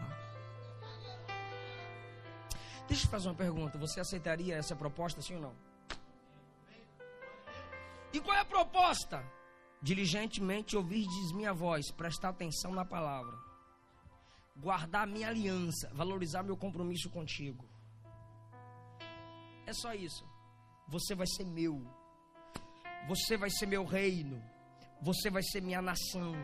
[2.87, 5.57] Deixa eu fazer uma pergunta: você aceitaria essa proposta, sim ou não?
[8.12, 9.25] E qual é a proposta?
[9.83, 13.37] Diligentemente ouvirdes minha voz, prestar atenção na palavra,
[14.57, 17.69] guardar minha aliança, valorizar meu compromisso contigo.
[19.67, 20.25] É só isso.
[20.87, 22.04] Você vai ser meu.
[23.09, 24.43] Você vai ser meu reino.
[25.03, 26.35] Você vai ser minha nação.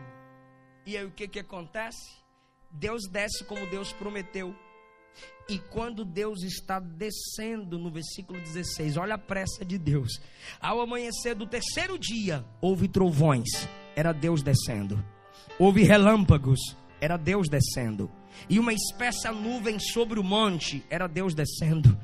[0.85, 2.21] E aí o que que acontece?
[2.69, 4.55] Deus desce como Deus prometeu.
[5.49, 10.21] E quando Deus está descendo, no versículo 16, olha a pressa de Deus.
[10.61, 15.03] Ao amanhecer do terceiro dia, houve trovões, era Deus descendo.
[15.59, 16.59] Houve relâmpagos,
[17.01, 18.09] era Deus descendo.
[18.49, 21.99] E uma espessa nuvem sobre o monte, era Deus descendo.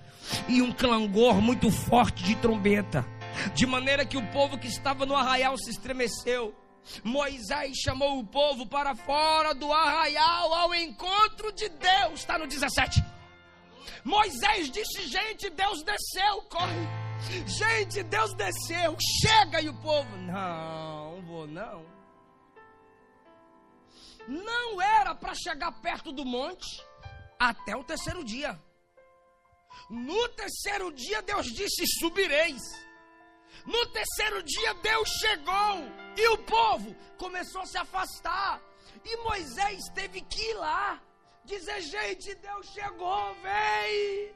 [0.49, 3.05] E um clangor muito forte de trombeta,
[3.53, 6.55] de maneira que o povo que estava no arraial se estremeceu.
[7.03, 12.19] Moisés chamou o povo para fora do arraial ao encontro de Deus.
[12.21, 13.03] Está no 17.
[14.03, 16.87] Moisés disse: Gente, Deus desceu, corre.
[17.45, 19.61] Gente, Deus desceu, chega.
[19.61, 21.85] E o povo: Não, vou não.
[24.27, 26.81] Não era para chegar perto do monte
[27.39, 28.59] até o terceiro dia.
[29.89, 32.86] No terceiro dia, Deus disse: Subireis.
[33.67, 38.61] No terceiro dia, Deus chegou e o povo começou a se afastar.
[39.03, 41.01] E Moisés teve que ir lá
[41.43, 44.33] dizer: Gente, Deus chegou, vem.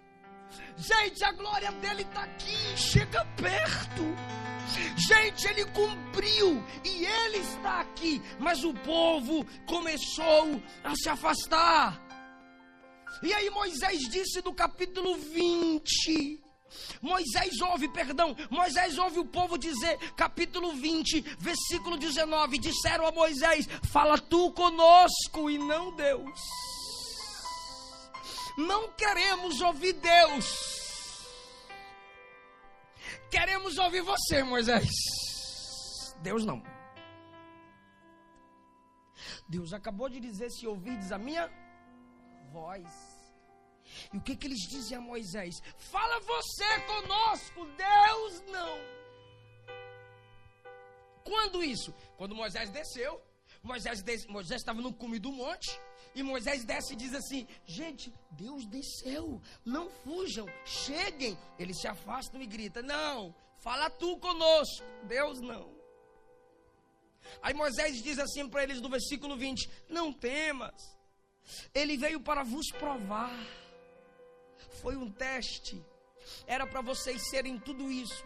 [0.75, 4.03] Gente, a glória dele está aqui, chega perto.
[4.97, 12.01] Gente, ele cumpriu e ele está aqui, mas o povo começou a se afastar.
[13.23, 16.50] E aí Moisés disse no capítulo 20:
[17.01, 23.67] Moisés ouve, perdão, Moisés ouve o povo dizer, capítulo 20, versículo 19: disseram a Moisés:
[23.91, 26.39] Fala tu conosco e não Deus.
[28.57, 30.45] Não queremos ouvir Deus,
[33.29, 34.89] queremos ouvir você, Moisés.
[36.21, 36.61] Deus não.
[39.47, 41.49] Deus acabou de dizer: se ouvirdes a minha
[42.51, 43.10] voz.
[44.13, 45.61] E o que, que eles dizem a Moisés?
[45.77, 49.01] Fala você conosco, Deus não.
[51.23, 51.93] Quando isso?
[52.17, 53.21] Quando Moisés desceu,
[53.63, 55.79] Moisés, Moisés estava no cume do monte,
[56.13, 61.37] E Moisés desce e diz assim: Gente, Deus desceu, não fujam, cheguem.
[61.57, 64.83] Eles se afastam e gritam: Não, fala tu conosco.
[65.03, 65.71] Deus não.
[67.41, 70.97] Aí Moisés diz assim para eles no versículo 20: Não temas,
[71.73, 73.31] ele veio para vos provar.
[74.81, 75.83] Foi um teste,
[76.47, 78.25] era para vocês serem tudo isso,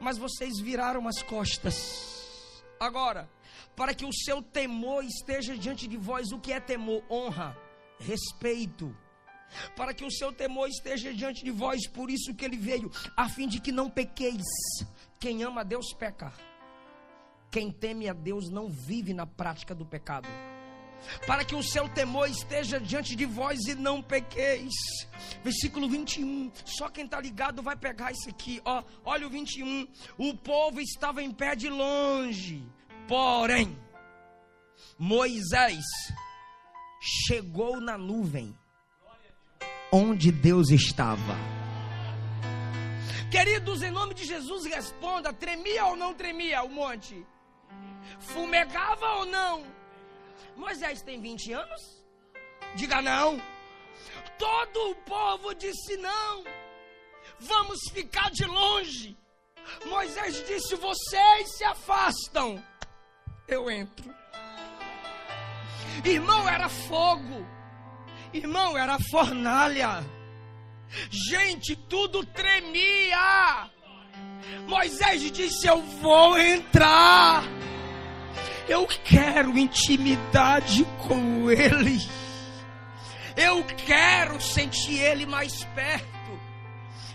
[0.00, 2.64] mas vocês viraram as costas.
[2.80, 3.28] Agora,
[3.78, 6.32] para que o seu temor esteja diante de vós.
[6.32, 7.04] O que é temor?
[7.08, 7.56] Honra,
[7.98, 8.92] respeito.
[9.76, 13.28] Para que o seu temor esteja diante de vós, por isso que ele veio, a
[13.28, 14.42] fim de que não pequeis.
[15.20, 16.32] Quem ama a Deus peca.
[17.50, 20.28] Quem teme a Deus não vive na prática do pecado.
[21.26, 24.72] Para que o seu temor esteja diante de vós e não pequeis.
[25.42, 26.50] Versículo 21.
[26.64, 28.60] Só quem está ligado vai pegar isso aqui.
[28.64, 29.86] Ó, olha o 21.
[30.16, 32.62] O povo estava em pé de longe
[33.08, 33.74] Porém,
[34.98, 35.82] Moisés
[37.00, 38.54] chegou na nuvem
[39.90, 41.34] onde Deus estava.
[43.30, 47.26] Queridos, em nome de Jesus, responda: tremia ou não tremia o monte?
[48.18, 49.64] Fumegava ou não?
[50.58, 51.82] Moisés tem 20 anos?
[52.74, 53.40] Diga não.
[54.38, 56.44] Todo o povo disse não.
[57.40, 59.16] Vamos ficar de longe.
[59.86, 62.62] Moisés disse: vocês se afastam
[63.48, 64.14] eu entro.
[66.04, 67.46] Irmão, era fogo.
[68.32, 70.04] Irmão, era fornalha.
[71.10, 73.70] Gente, tudo tremia.
[74.66, 77.42] Moisés disse: Eu vou entrar.
[78.68, 81.98] Eu quero intimidade com Ele.
[83.36, 86.06] Eu quero sentir Ele mais perto.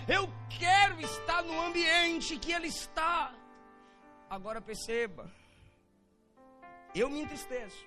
[0.08, 3.34] Eu quero estar no ambiente que Ele está.
[4.30, 5.32] Agora perceba
[6.96, 7.86] eu me entristeço.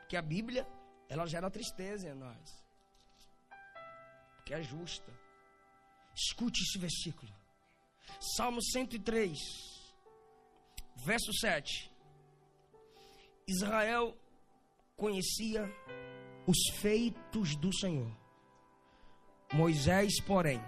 [0.00, 0.66] Porque a Bíblia,
[1.08, 2.64] ela gera tristeza em nós.
[4.36, 5.12] Porque é justa.
[6.14, 7.32] Escute esse versículo.
[8.36, 9.38] Salmo 103,
[11.04, 11.91] verso 7.
[13.46, 14.16] Israel
[14.96, 15.64] conhecia
[16.46, 18.10] os feitos do Senhor.
[19.52, 20.60] Moisés, porém,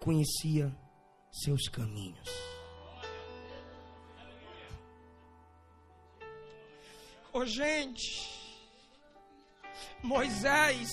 [0.00, 0.76] conhecia
[1.32, 2.28] seus caminhos.
[7.32, 8.26] Oh, gente,
[10.02, 10.90] Moisés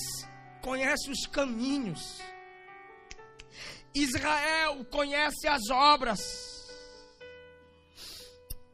[0.62, 2.21] conhece os caminhos,
[3.95, 6.19] Israel conhece as obras,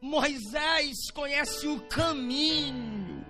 [0.01, 3.25] Moisés conhece o caminho,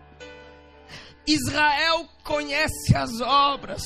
[1.25, 3.83] Israel conhece as obras.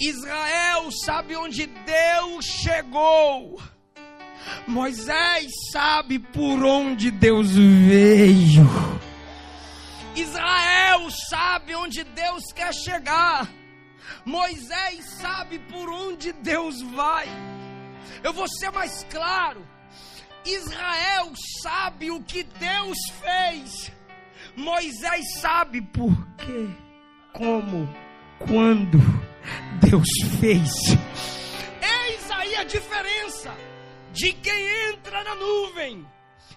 [0.00, 3.60] Israel sabe onde Deus chegou.
[4.66, 8.64] Moisés sabe por onde Deus veio.
[10.14, 13.48] Israel sabe onde Deus quer chegar.
[14.24, 17.26] Moisés sabe por onde Deus vai.
[18.22, 19.66] Eu vou ser mais claro.
[20.48, 21.32] Israel
[21.62, 23.92] sabe o que Deus fez.
[24.56, 26.68] Moisés sabe por quê,
[27.32, 27.88] como,
[28.38, 28.98] quando
[29.88, 30.08] Deus
[30.40, 30.70] fez.
[31.82, 33.54] Eis aí a diferença
[34.12, 36.06] de quem entra na nuvem,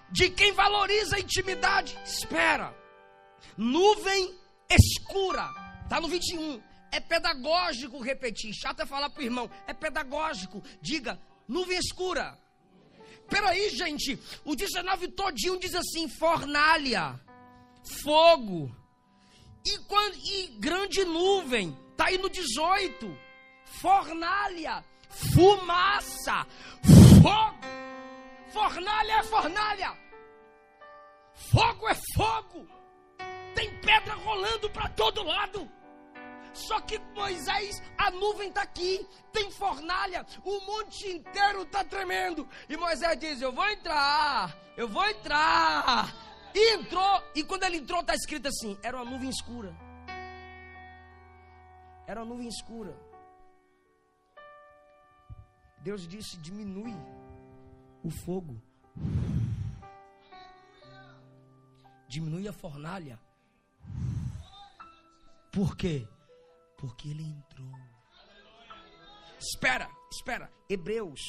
[0.10, 1.98] de quem valoriza a intimidade.
[2.06, 2.74] Espera,
[3.58, 4.36] nuvem
[4.70, 5.50] escura,
[5.84, 6.62] está no 21.
[6.94, 10.62] É pedagógico repetir, chato é falar para o irmão, é pedagógico.
[10.82, 12.38] Diga, nuvem escura.
[13.32, 17.18] Peraí, gente, o 19 todinho diz assim: fornalha,
[18.04, 18.70] fogo,
[19.66, 23.18] e, quando, e grande nuvem, está aí no 18.
[23.64, 26.46] Fornalha, fumaça,
[27.24, 27.62] fogo.
[28.52, 29.98] Fornalha é fornalha.
[31.34, 32.68] Fogo é fogo.
[33.56, 35.72] Tem pedra rolando para todo lado.
[36.54, 42.48] Só que Moisés, a nuvem está aqui, tem fornalha, o monte inteiro está tremendo.
[42.68, 46.14] E Moisés diz: Eu vou entrar, eu vou entrar.
[46.54, 49.74] E entrou, e quando ele entrou, está escrito assim: era uma nuvem escura.
[52.06, 52.96] Era uma nuvem escura.
[55.80, 56.94] Deus disse: diminui
[58.04, 58.62] o fogo.
[62.08, 63.18] Diminui a fornalha.
[65.52, 66.08] Por quê?
[66.82, 67.72] Porque ele entrou.
[69.40, 70.52] Espera, espera.
[70.68, 71.22] Hebreus.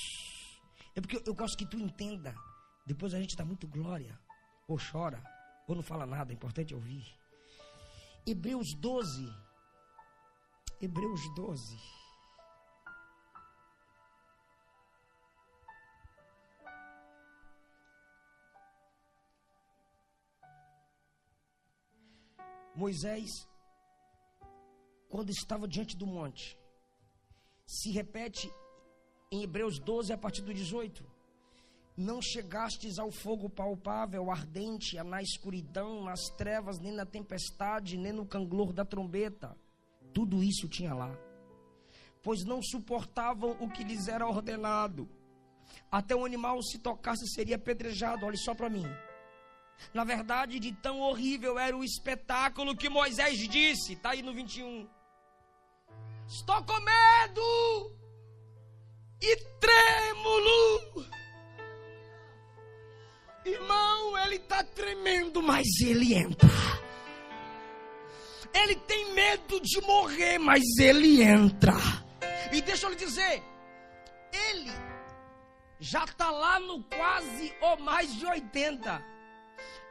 [0.94, 2.34] É porque eu gosto que tu entenda.
[2.86, 4.18] Depois a gente dá muito glória.
[4.66, 5.22] Ou chora.
[5.68, 6.32] Ou não fala nada.
[6.32, 7.04] É importante ouvir.
[8.26, 9.28] Hebreus 12.
[10.80, 11.76] Hebreus 12.
[22.74, 23.46] Moisés,
[25.12, 26.58] quando estava diante do monte,
[27.66, 28.50] se repete
[29.30, 31.04] em Hebreus 12, a partir do 18.
[31.94, 38.24] Não chegastes ao fogo palpável, ardente, na escuridão, nas trevas, nem na tempestade, nem no
[38.24, 39.54] canglor da trombeta.
[40.14, 41.14] Tudo isso tinha lá.
[42.22, 45.06] Pois não suportavam o que lhes era ordenado.
[45.90, 48.24] Até o animal se tocasse seria apedrejado.
[48.24, 48.86] Olhe só para mim.
[49.92, 53.92] Na verdade, de tão horrível era o espetáculo que Moisés disse.
[53.92, 54.88] Está aí no 21.
[56.28, 57.96] Estou com medo
[59.20, 61.06] e trêmulo.
[63.44, 66.48] Irmão, ele está tremendo, mas ele entra.
[68.54, 71.72] Ele tem medo de morrer, mas ele entra.
[72.52, 73.42] E deixa eu lhe dizer,
[74.32, 74.70] ele
[75.80, 79.04] já está lá no quase ou mais de 80.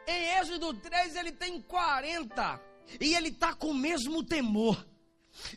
[0.07, 2.61] Em Êxodo 3 ele tem 40.
[2.99, 4.85] E ele está com o mesmo temor.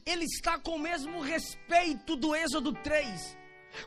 [0.05, 3.37] Ele está com o mesmo respeito do Êxodo 3.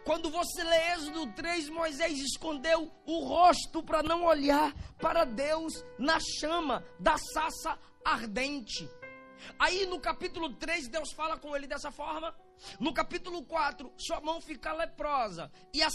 [0.04, 6.20] Quando você lê Êxodo 3, Moisés escondeu o rosto para não olhar para Deus na
[6.20, 8.90] chama da sassa ardente.
[9.58, 12.36] Aí no capítulo 3, Deus fala com ele dessa forma.
[12.80, 15.90] No capítulo 4, sua mão fica leprosa e a,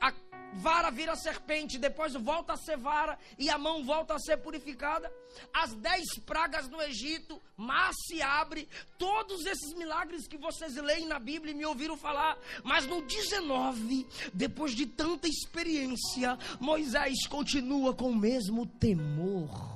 [0.00, 0.12] a
[0.54, 5.12] vara vira serpente, depois volta a ser vara e a mão volta a ser purificada.
[5.52, 11.18] As dez pragas no Egito, mar se abre, todos esses milagres que vocês leem na
[11.18, 12.38] Bíblia e me ouviram falar.
[12.62, 19.74] Mas no 19, depois de tanta experiência, Moisés continua com o mesmo temor.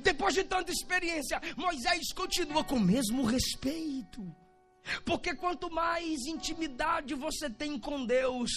[0.00, 4.41] Depois de tanta experiência, Moisés continua com o mesmo respeito.
[5.04, 8.50] Porque quanto mais intimidade você tem com Deus,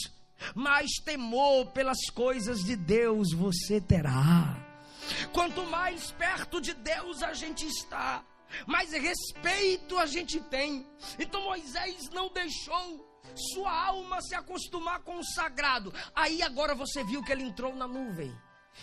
[0.53, 4.61] mais temor pelas coisas de Deus você terá.
[5.31, 8.23] Quanto mais perto de Deus a gente está,
[8.65, 10.85] mais respeito a gente tem.
[11.19, 13.05] Então Moisés não deixou
[13.53, 15.93] sua alma se acostumar com o sagrado.
[16.15, 18.33] Aí agora você viu que ele entrou na nuvem.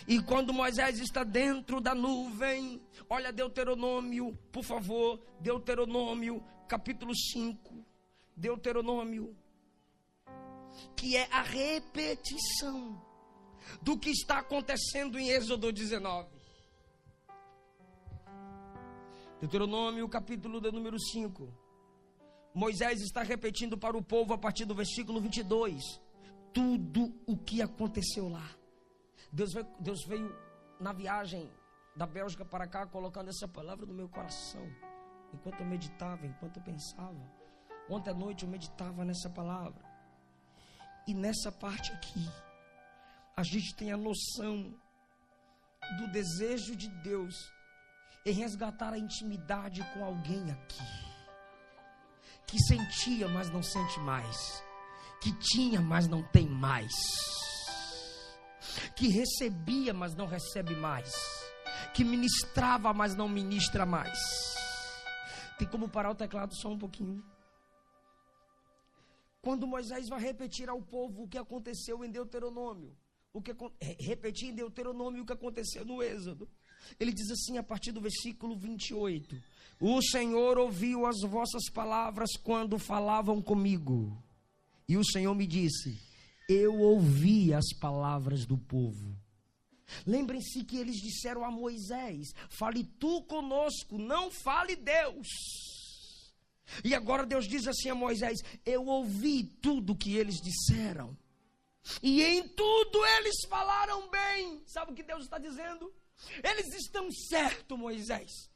[0.07, 7.85] E quando Moisés está dentro da nuvem, olha Deuteronômio, por favor, Deuteronômio, capítulo 5.
[8.35, 9.35] Deuteronômio,
[10.95, 13.01] que é a repetição
[13.81, 16.29] do que está acontecendo em Êxodo 19.
[19.39, 21.47] Deuteronômio, capítulo de número 5.
[22.53, 26.01] Moisés está repetindo para o povo a partir do versículo 22
[26.53, 28.47] tudo o que aconteceu lá.
[29.31, 30.33] Deus veio, Deus veio
[30.79, 31.49] na viagem
[31.95, 34.65] da Bélgica para cá colocando essa palavra no meu coração.
[35.33, 37.19] Enquanto eu meditava, enquanto eu pensava.
[37.89, 39.83] Ontem à noite eu meditava nessa palavra.
[41.07, 42.29] E nessa parte aqui,
[43.35, 44.73] a gente tem a noção
[45.97, 47.35] do desejo de Deus
[48.25, 50.83] em resgatar a intimidade com alguém aqui.
[52.47, 54.63] Que sentia, mas não sente mais.
[55.21, 56.93] Que tinha, mas não tem mais
[58.95, 61.11] que recebia, mas não recebe mais,
[61.93, 64.17] que ministrava, mas não ministra mais.
[65.57, 67.23] Tem como parar o teclado só um pouquinho?
[69.41, 72.95] Quando Moisés vai repetir ao povo o que aconteceu em Deuteronômio,
[73.33, 73.53] o que
[73.99, 76.47] repetir em Deuteronômio o que aconteceu no Êxodo.
[76.99, 79.35] Ele diz assim a partir do versículo 28:
[79.79, 84.17] O Senhor ouviu as vossas palavras quando falavam comigo.
[84.87, 85.97] E o Senhor me disse:
[86.47, 89.15] eu ouvi as palavras do povo.
[90.05, 95.27] Lembrem-se que eles disseram a Moisés: Fale tu conosco, não fale Deus.
[96.83, 101.17] E agora Deus diz assim a Moisés: Eu ouvi tudo que eles disseram.
[102.01, 104.63] E em tudo eles falaram bem.
[104.65, 105.93] Sabe o que Deus está dizendo?
[106.43, 108.49] Eles estão certos, Moisés.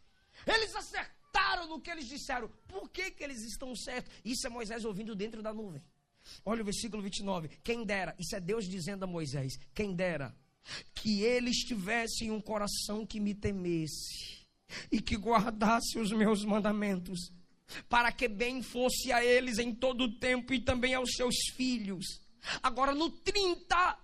[0.45, 2.49] Eles acertaram no que eles disseram.
[2.67, 4.13] Por que, que eles estão certos?
[4.23, 5.83] Isso é Moisés ouvindo dentro da nuvem.
[6.45, 7.49] Olha o versículo 29.
[7.63, 10.35] Quem dera, isso é Deus dizendo a Moisés: quem dera
[10.93, 14.45] que eles tivessem um coração que me temesse
[14.91, 17.31] e que guardasse os meus mandamentos,
[17.87, 22.21] para que bem fosse a eles em todo o tempo e também aos seus filhos.
[22.61, 23.99] Agora no 30,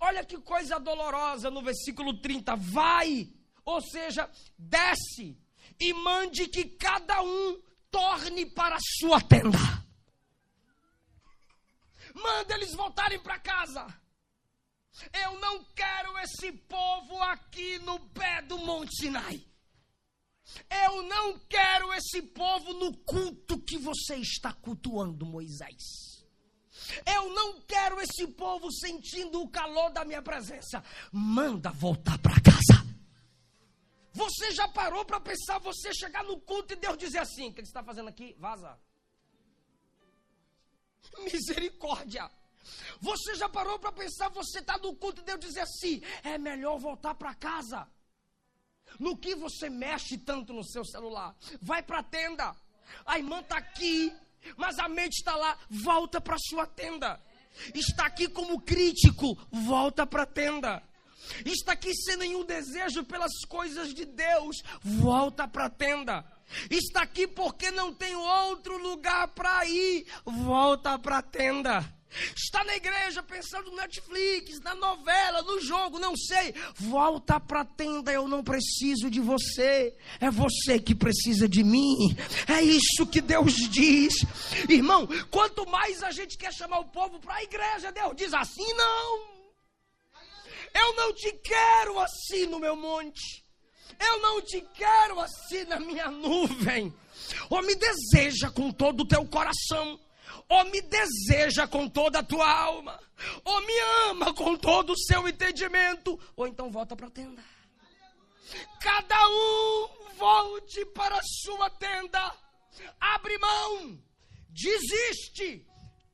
[0.00, 2.56] olha que coisa dolorosa no versículo 30.
[2.56, 3.28] Vai,
[3.64, 5.36] ou seja, desce
[5.80, 9.58] e mande que cada um torne para a sua tenda.
[12.14, 13.86] Manda eles voltarem para casa.
[15.12, 19.44] Eu não quero esse povo aqui no pé do Monte Sinai.
[20.70, 26.08] Eu não quero esse povo no culto que você está cultuando, Moisés.
[27.04, 30.82] Eu não quero esse povo sentindo o calor da minha presença.
[31.12, 32.86] Manda voltar para casa.
[34.12, 37.60] Você já parou para pensar você chegar no culto e Deus dizer assim: o que
[37.60, 38.34] você está fazendo aqui?
[38.38, 38.78] Vaza.
[41.18, 42.30] Misericórdia.
[43.00, 46.78] Você já parou para pensar você está no culto e Deus dizer assim: é melhor
[46.78, 47.86] voltar para casa.
[48.98, 51.36] No que você mexe tanto no seu celular?
[51.60, 52.54] Vai para a tenda.
[53.04, 54.12] A irmã está aqui,
[54.56, 55.58] mas a mente está lá.
[55.68, 57.20] Volta para sua tenda.
[57.74, 59.36] Está aqui como crítico.
[59.50, 60.82] Volta para a tenda.
[61.44, 64.62] Está aqui sem nenhum desejo pelas coisas de Deus.
[64.82, 66.24] Volta para a tenda.
[66.70, 70.06] Está aqui porque não tem outro lugar para ir.
[70.24, 71.97] Volta para a tenda.
[72.34, 76.54] Está na igreja pensando no Netflix, na novela, no jogo, não sei.
[76.74, 79.94] Volta para a tenda, eu não preciso de você.
[80.20, 82.16] É você que precisa de mim.
[82.46, 84.24] É isso que Deus diz.
[84.68, 88.72] Irmão, quanto mais a gente quer chamar o povo para a igreja, Deus diz assim:
[88.74, 89.38] não.
[90.74, 93.44] Eu não te quero assim no meu monte.
[93.98, 96.92] Eu não te quero assim na minha nuvem.
[97.50, 99.98] Ou me deseja com todo o teu coração
[100.48, 103.00] ou me deseja com toda a tua alma,
[103.44, 107.42] ou me ama com todo o seu entendimento, ou então volta para a tenda.
[108.80, 112.34] Cada um volte para a sua tenda,
[113.00, 114.02] abre mão,
[114.48, 115.66] desiste,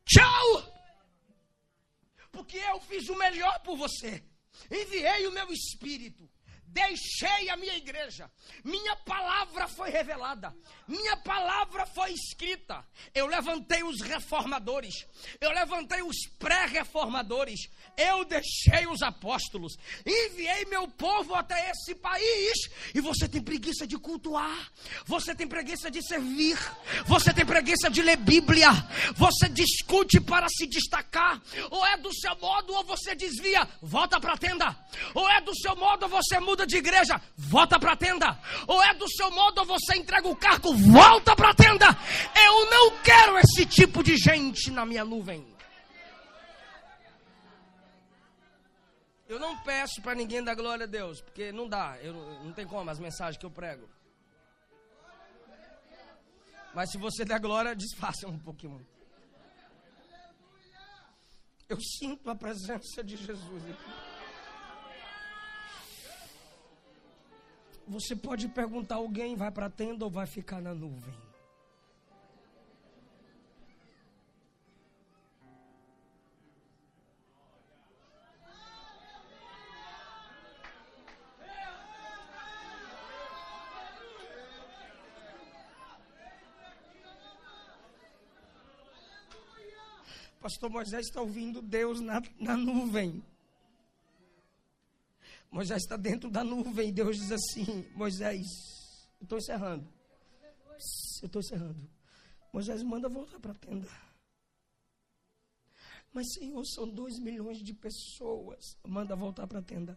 [0.05, 0.75] tchau,
[2.33, 4.25] porque eu fiz o melhor por você,
[4.71, 6.29] enviei o meu espírito.
[6.67, 8.29] Deixei a minha igreja,
[8.65, 10.53] minha palavra foi revelada,
[10.87, 12.85] minha palavra foi escrita.
[13.15, 15.07] Eu levantei os reformadores,
[15.41, 22.69] eu levantei os pré-reformadores, eu deixei os apóstolos, enviei meu povo até esse país.
[22.95, 24.73] E você tem preguiça de cultuar,
[25.05, 26.59] você tem preguiça de servir,
[27.07, 28.71] você tem preguiça de ler Bíblia,
[29.15, 34.35] você discute para se destacar, ou é do seu modo ou você desvia, volta para
[34.35, 34.77] a tenda,
[35.15, 38.39] ou é do seu modo ou você muda de igreja, volta para a tenda.
[38.67, 41.87] Ou é do seu modo ou você entrega o cargo, volta para a tenda.
[42.35, 45.55] Eu não quero esse tipo de gente na minha nuvem.
[49.27, 52.13] Eu não peço para ninguém dar glória a Deus, porque não dá, eu,
[52.45, 53.89] não tem como as mensagens que eu prego.
[56.75, 58.87] Mas se você der glória, desfaça um pouquinho.
[61.69, 64.14] Eu sinto a presença de Jesus aqui.
[67.87, 71.15] Você pode perguntar: alguém vai para a tenda ou vai ficar na nuvem?
[90.41, 93.23] Pastor Moisés está ouvindo Deus na, na nuvem.
[95.55, 98.45] Moisés está dentro da nuvem Deus diz assim: Moisés,
[99.21, 99.89] eu estou encerrando.
[101.23, 101.89] Eu estou encerrando.
[102.53, 103.89] Moisés manda voltar para a tenda.
[106.13, 108.77] Mas, Senhor, são dois milhões de pessoas.
[108.85, 109.97] Manda voltar para a tenda.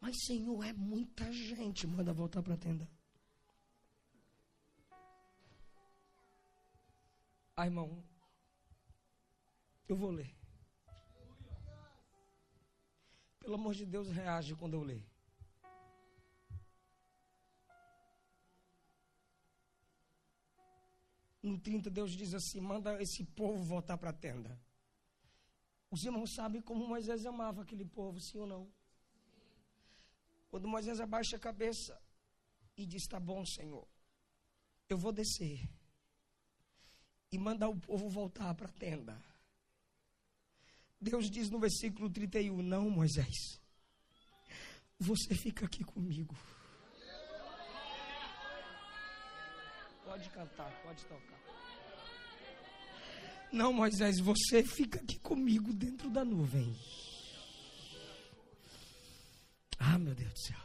[0.00, 1.88] Mas, Senhor, é muita gente.
[1.88, 2.88] Manda voltar para a tenda.
[7.56, 8.04] Ah, irmão,
[9.88, 10.37] eu vou ler.
[13.48, 15.02] Pelo amor de Deus, reage quando eu ler.
[21.42, 24.60] No 30, Deus diz assim: manda esse povo voltar para a tenda.
[25.90, 28.70] Os irmãos sabem como Moisés amava aquele povo, sim ou não?
[30.50, 31.98] Quando Moisés abaixa a cabeça
[32.76, 33.88] e diz: Tá bom, Senhor,
[34.90, 35.66] eu vou descer
[37.32, 39.27] e mandar o povo voltar para a tenda.
[41.00, 43.60] Deus diz no versículo 31: Não, Moisés,
[44.98, 46.36] você fica aqui comigo.
[50.04, 51.38] Pode cantar, pode tocar.
[53.52, 56.74] Não, Moisés, você fica aqui comigo dentro da nuvem.
[59.78, 60.58] Ah, meu Deus do céu.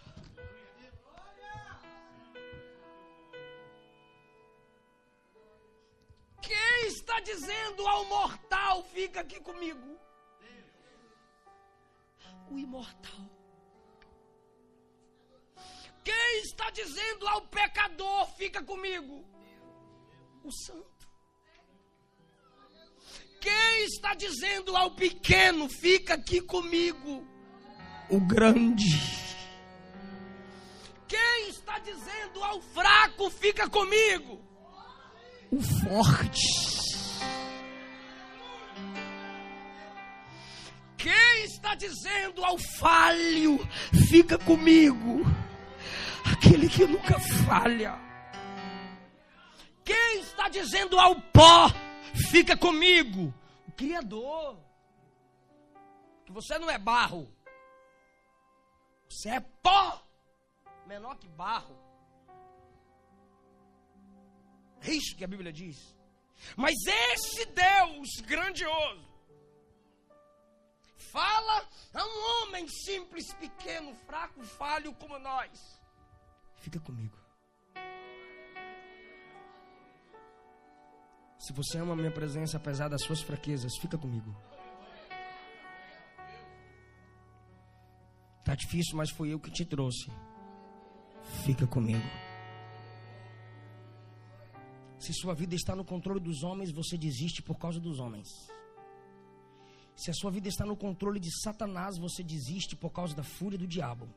[6.41, 10.02] Quem está dizendo ao mortal, fica aqui comigo?
[12.53, 13.29] O imortal.
[16.03, 19.25] Quem está dizendo ao pecador, fica comigo?
[20.43, 21.07] O santo.
[23.41, 27.25] Quem está dizendo ao pequeno, fica aqui comigo?
[28.09, 28.83] O grande.
[31.07, 34.41] Quem está dizendo ao fraco, fica comigo?
[35.51, 36.82] O forte.
[41.41, 43.59] Está dizendo ao falho,
[44.09, 45.21] fica comigo?
[46.31, 47.99] Aquele que nunca falha.
[49.83, 51.69] Quem está dizendo ao pó,
[52.31, 53.33] fica comigo?
[53.67, 54.57] O Criador.
[56.25, 57.31] Que você não é barro.
[59.09, 60.01] Você é pó.
[60.87, 61.77] Menor que barro.
[64.81, 65.95] É isso que a Bíblia diz.
[66.57, 69.12] Mas esse Deus grandioso
[71.11, 75.81] fala a um homem simples, pequeno, fraco, falho como nós.
[76.57, 77.17] Fica comigo.
[81.37, 84.33] Se você ama a minha presença, apesar das suas fraquezas, fica comigo.
[88.45, 90.09] Tá difícil, mas foi eu que te trouxe.
[91.45, 92.07] Fica comigo.
[94.97, 98.29] Se sua vida está no controle dos homens, você desiste por causa dos homens.
[99.95, 103.57] Se a sua vida está no controle de Satanás, você desiste por causa da fúria
[103.57, 104.09] do diabo.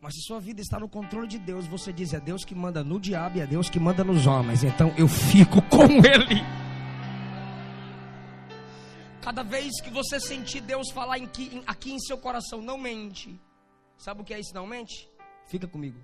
[0.00, 2.82] Mas se sua vida está no controle de Deus, você diz: é Deus que manda
[2.82, 4.64] no diabo e é Deus que manda nos homens.
[4.64, 6.42] Então eu fico com Ele.
[9.22, 13.40] Cada vez que você sentir Deus falar em que, aqui em seu coração, não mente.
[13.96, 14.52] Sabe o que é isso?
[14.52, 15.08] Não mente?
[15.46, 16.00] Fica comigo.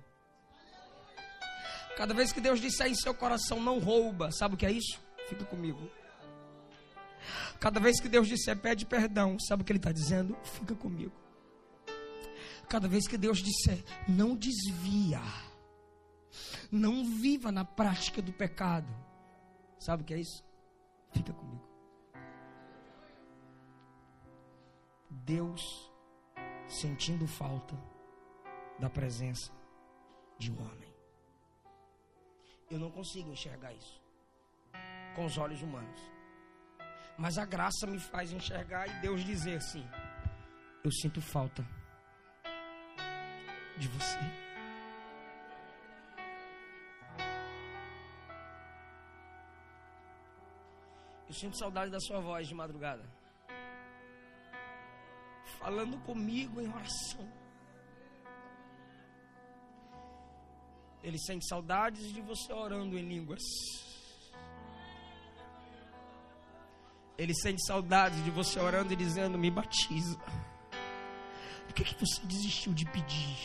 [1.97, 4.97] Cada vez que Deus disser em seu coração, não rouba, sabe o que é isso?
[5.27, 5.91] Fica comigo.
[7.59, 10.35] Cada vez que Deus disser, pede perdão, sabe o que Ele está dizendo?
[10.43, 11.11] Fica comigo.
[12.69, 15.21] Cada vez que Deus disser, não desvia,
[16.71, 18.87] não viva na prática do pecado,
[19.77, 20.45] sabe o que é isso?
[21.11, 21.67] Fica comigo.
[25.09, 25.91] Deus
[26.67, 27.75] sentindo falta
[28.77, 29.51] da presença
[30.37, 30.93] de um homem.
[32.69, 33.99] Eu não consigo enxergar isso
[35.15, 36.18] com os olhos humanos.
[37.19, 39.85] Mas a graça me faz enxergar e Deus dizer assim:
[40.85, 41.67] Eu sinto falta
[43.77, 44.19] de você.
[51.27, 53.03] Eu sinto saudade da sua voz de madrugada.
[55.59, 57.29] Falando comigo em oração.
[61.03, 63.43] Ele sente saudades de você orando em línguas.
[67.19, 70.17] Ele sente saudades de você orando e dizendo: Me batiza.
[71.65, 73.37] Por que, que você desistiu de pedir?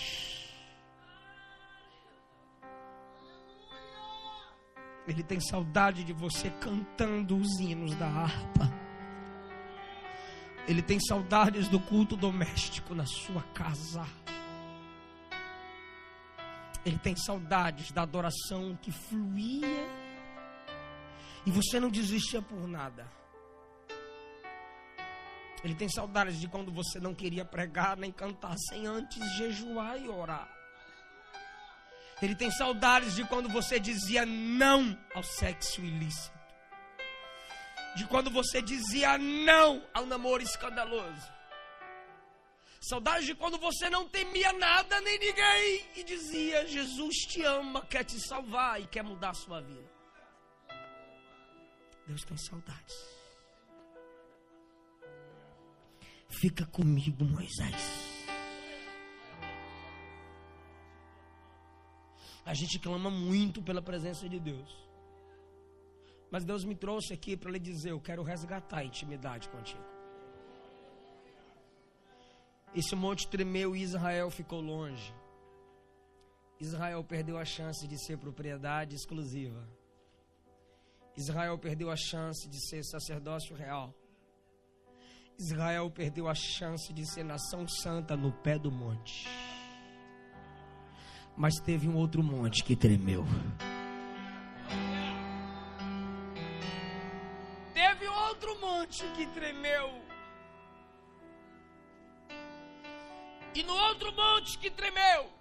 [5.08, 8.72] Ele tem saudade de você cantando os hinos da harpa.
[10.68, 14.06] Ele tem saudades do culto doméstico na sua casa.
[16.86, 19.88] Ele tem saudades da adoração que fluía
[21.44, 23.23] e você não desistia por nada.
[25.64, 30.06] Ele tem saudades de quando você não queria pregar nem cantar sem antes jejuar e
[30.10, 30.46] orar.
[32.20, 36.38] Ele tem saudades de quando você dizia não ao sexo ilícito.
[37.96, 41.32] De quando você dizia não ao namoro escandaloso.
[42.82, 48.04] Saudade de quando você não temia nada nem ninguém e dizia: Jesus te ama, quer
[48.04, 49.90] te salvar e quer mudar a sua vida.
[52.06, 53.13] Deus tem saudades.
[56.40, 58.24] Fica comigo, Moisés.
[62.44, 64.70] A gente clama muito pela presença de Deus.
[66.30, 69.84] Mas Deus me trouxe aqui para lhe dizer: eu quero resgatar a intimidade contigo.
[72.74, 75.14] Esse monte tremeu e Israel ficou longe.
[76.58, 79.66] Israel perdeu a chance de ser propriedade exclusiva.
[81.16, 83.94] Israel perdeu a chance de ser sacerdócio real.
[85.38, 89.28] Israel perdeu a chance de ser nação santa no pé do monte.
[91.36, 93.24] Mas teve um outro monte que tremeu.
[97.72, 100.02] Teve outro monte que tremeu.
[103.54, 105.32] E no outro monte que tremeu.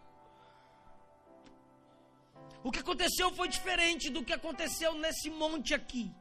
[2.64, 6.12] O que aconteceu foi diferente do que aconteceu nesse monte aqui.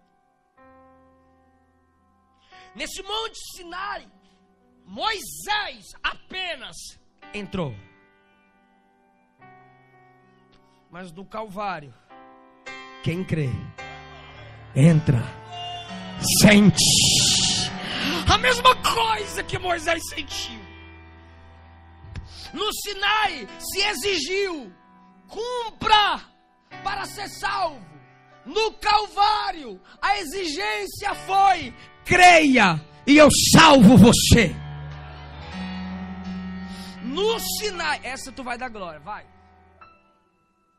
[2.75, 4.09] Nesse monte Sinai,
[4.87, 6.77] Moisés apenas
[7.35, 7.75] entrou.
[10.91, 11.95] Mas no Calvário,
[13.03, 13.49] quem crê,
[14.75, 15.23] entra,
[16.41, 16.83] sente
[18.33, 20.61] a mesma coisa que Moisés sentiu.
[22.53, 24.73] No Sinai se exigiu:
[25.29, 26.21] cumpra
[26.83, 27.93] para ser salvo.
[28.45, 31.75] No Calvário, a exigência foi:
[32.05, 34.55] creia e eu salvo você.
[37.03, 39.27] No Sinai, essa tu vai dar glória, vai.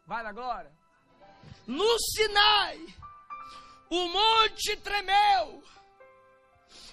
[0.05, 0.71] Vai dar glória.
[1.67, 2.79] No Sinai,
[3.89, 5.63] o monte tremeu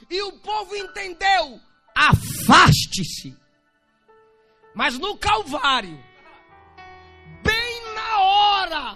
[0.08, 1.60] e o povo entendeu:
[1.94, 3.36] afaste-se.
[4.74, 5.98] Mas no Calvário,
[7.42, 8.94] bem na hora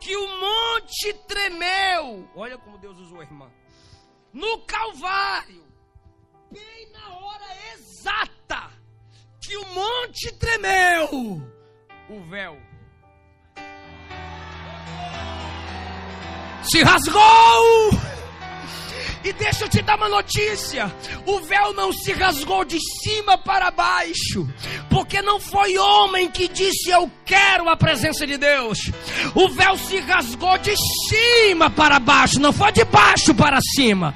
[0.00, 3.50] que o monte tremeu, olha como Deus usou, irmã.
[4.36, 5.64] No Calvário,
[6.52, 8.70] bem na hora exata
[9.42, 11.40] que o monte tremeu,
[12.10, 12.60] o véu.
[16.64, 18.15] Se rasgou.
[19.26, 20.94] E deixa eu te dar uma notícia:
[21.26, 24.48] o véu não se rasgou de cima para baixo,
[24.88, 28.78] porque não foi homem que disse eu quero a presença de Deus.
[29.34, 30.76] O véu se rasgou de
[31.08, 34.14] cima para baixo, não foi de baixo para cima.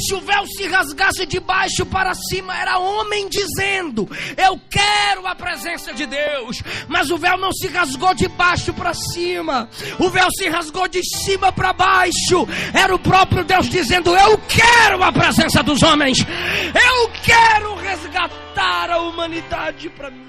[0.00, 5.36] Se o véu se rasgasse de baixo para cima, era homem dizendo eu quero a
[5.36, 6.60] presença de Deus.
[6.88, 9.68] Mas o véu não se rasgou de baixo para cima,
[10.00, 12.48] o véu se rasgou de cima para baixo.
[12.74, 16.18] Era o próprio Deus dizendo eu quero a presença dos homens.
[16.18, 20.26] Eu quero resgatar a humanidade para mim.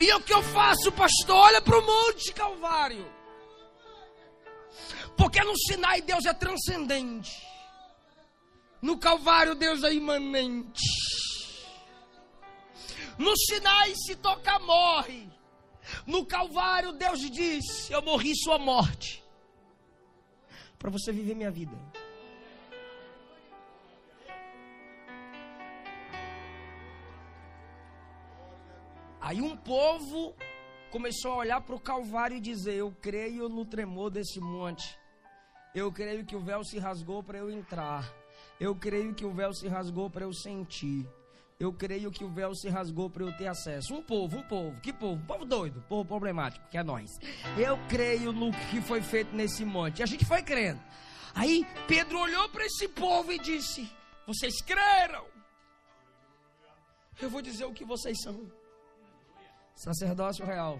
[0.00, 1.36] E o que eu faço, pastor?
[1.36, 3.06] Olha para o Monte Calvário.
[5.16, 7.32] Porque no Sinai Deus é transcendente.
[8.80, 10.82] No Calvário Deus é imanente.
[13.18, 15.26] No Sinai se toca morre.
[16.06, 19.25] No Calvário Deus diz: Eu morri sua morte
[20.78, 21.76] para você viver minha vida.
[29.20, 30.36] Aí um povo
[30.90, 34.96] começou a olhar para o Calvário e dizer: Eu creio no tremor desse monte.
[35.74, 38.08] Eu creio que o véu se rasgou para eu entrar.
[38.60, 41.06] Eu creio que o véu se rasgou para eu sentir.
[41.58, 43.94] Eu creio que o véu se rasgou para eu ter acesso.
[43.94, 45.14] Um povo, um povo, que povo?
[45.14, 47.10] Um povo doido, povo problemático, que é nós.
[47.56, 50.00] Eu creio no que foi feito nesse monte.
[50.00, 50.80] E a gente foi crendo.
[51.34, 53.88] Aí Pedro olhou para esse povo e disse:
[54.26, 55.24] Vocês creram?
[57.20, 58.38] Eu vou dizer o que vocês são:
[59.74, 60.78] sacerdócio real,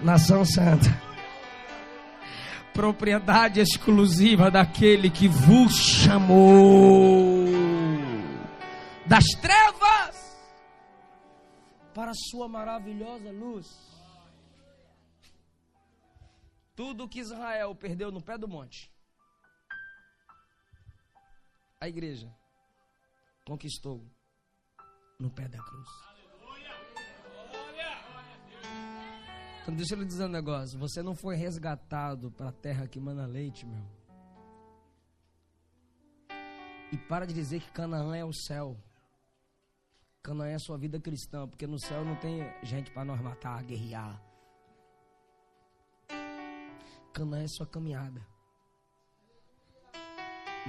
[0.00, 0.88] nação santa,
[2.74, 7.61] propriedade exclusiva daquele que vos chamou
[9.08, 10.16] das trevas
[11.94, 13.66] para a sua maravilhosa luz.
[16.74, 18.90] Tudo que Israel perdeu no pé do monte,
[21.80, 22.34] a igreja
[23.44, 24.06] conquistou
[25.18, 25.88] no pé da cruz.
[29.62, 30.76] Então deixa eu lhe dizer um negócio.
[30.78, 33.84] Você não foi resgatado para a terra que mana leite, meu.
[36.90, 38.76] E para de dizer que Canaã é o céu.
[40.22, 44.22] Canaã é sua vida cristã, porque no céu não tem gente para nós matar, guerrear.
[47.12, 48.24] Canaã é sua caminhada.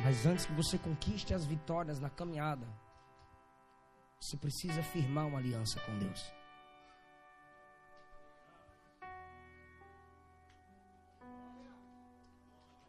[0.03, 2.65] Mas antes que você conquiste as vitórias na caminhada,
[4.19, 6.33] você precisa firmar uma aliança com Deus.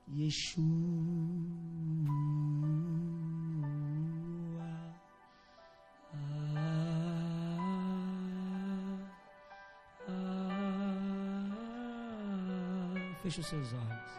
[0.08, 0.64] Yeshua.
[13.24, 14.12] Feche os seus olhos.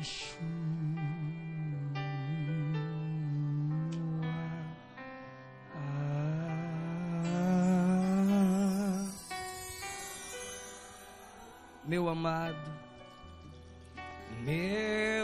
[0.00, 0.40] Yeshua.
[11.84, 12.72] Meu amado,
[14.40, 15.15] meu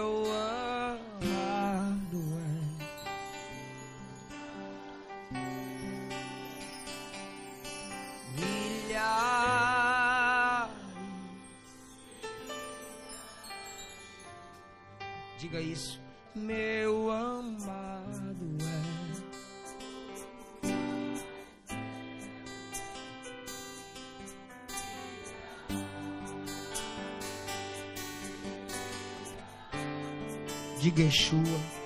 [31.13, 31.82] Yeshua.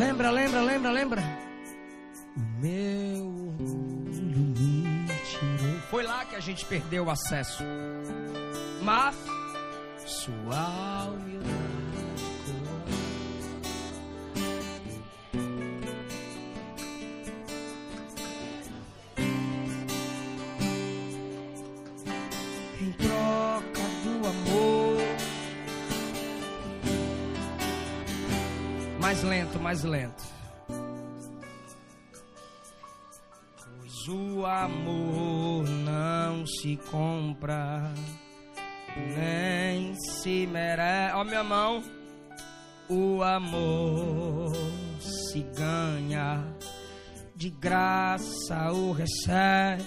[0.00, 1.22] Lembra, lembra, lembra, lembra?
[2.58, 3.26] meu
[3.60, 5.78] orgulho me tirou.
[5.90, 7.62] Foi lá que a gente perdeu o acesso.
[8.82, 9.14] Mas
[10.06, 10.79] sua
[41.20, 41.84] Ó, minha mão.
[42.88, 44.52] O amor
[44.98, 46.42] se ganha,
[47.36, 49.84] de graça o recebe.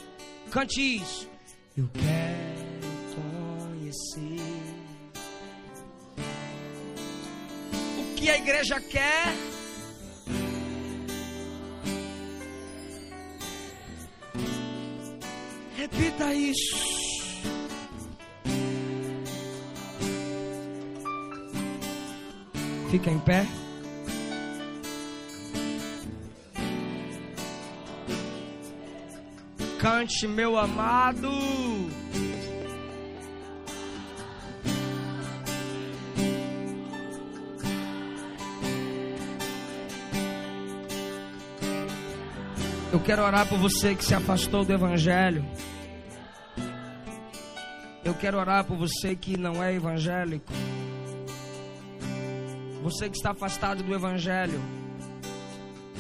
[0.52, 1.28] Cante isso.
[1.76, 4.42] Eu quero conhecer
[7.98, 9.34] o que a igreja quer.
[15.76, 16.93] Repita isso.
[22.94, 23.48] Fica em pé.
[29.80, 31.28] Cante, meu amado.
[42.92, 45.44] Eu quero orar por você que se afastou do Evangelho.
[48.06, 50.54] Eu quero orar por você que não é evangélico.
[52.84, 54.60] Você que está afastado do Evangelho.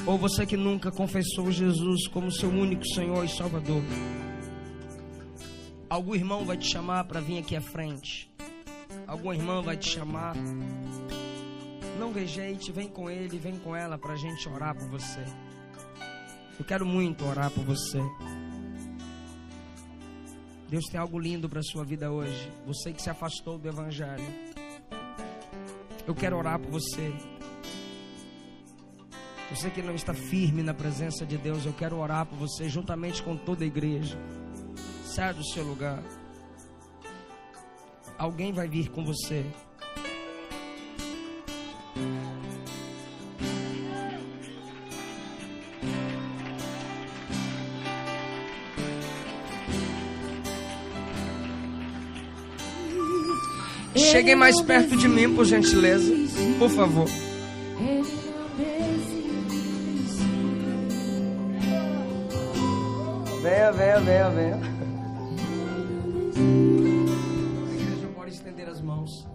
[0.05, 3.81] Ou você que nunca confessou Jesus como seu único Senhor e Salvador.
[5.89, 8.29] Algum irmão vai te chamar para vir aqui à frente.
[9.07, 10.35] Alguma irmã vai te chamar.
[11.97, 15.23] Não rejeite, vem com ele, vem com ela para a gente orar por você.
[16.59, 18.01] Eu quero muito orar por você.
[20.67, 22.51] Deus tem algo lindo para sua vida hoje.
[22.67, 24.52] Você que se afastou do Evangelho.
[26.05, 27.13] Eu quero orar por você.
[29.49, 33.21] Você que não está firme na presença de Deus, eu quero orar por você juntamente
[33.23, 34.17] com toda a igreja.
[35.05, 36.03] Sai do seu lugar.
[38.17, 39.45] Alguém vai vir com você.
[54.13, 56.13] Cheguem mais perto de mim, por gentileza.
[56.59, 57.07] Por favor.
[63.41, 64.59] Venha, venha, venha, venha.
[67.65, 69.27] A igreja pode estender as mãos.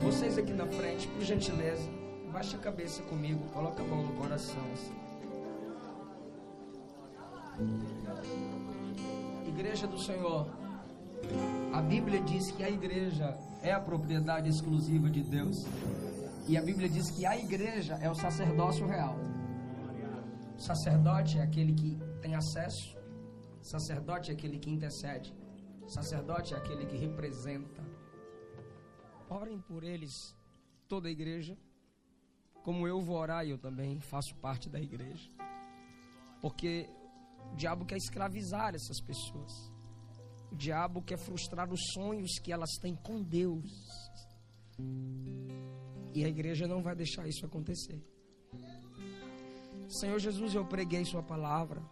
[0.00, 1.86] Vocês aqui na frente, por gentileza,
[2.32, 4.64] baixa a cabeça comigo, coloca a mão no coração.
[4.72, 4.94] Assim.
[9.46, 10.46] Igreja do Senhor.
[11.76, 15.58] A Bíblia diz que a igreja é a propriedade exclusiva de Deus.
[16.48, 19.14] E a Bíblia diz que a igreja é o sacerdócio real.
[20.56, 22.96] O sacerdote é aquele que tem acesso,
[23.60, 25.34] o sacerdote é aquele que intercede,
[25.82, 27.84] o sacerdote é aquele que representa.
[29.28, 30.34] Orem por eles,
[30.88, 31.58] toda a igreja,
[32.64, 35.30] como eu vou orar, eu também faço parte da igreja.
[36.40, 36.88] Porque
[37.52, 39.75] o diabo quer escravizar essas pessoas.
[40.56, 43.70] Diabo quer frustrar os sonhos que elas têm com Deus.
[46.14, 48.02] E a igreja não vai deixar isso acontecer.
[49.88, 51.82] Senhor Jesus, eu preguei Sua palavra.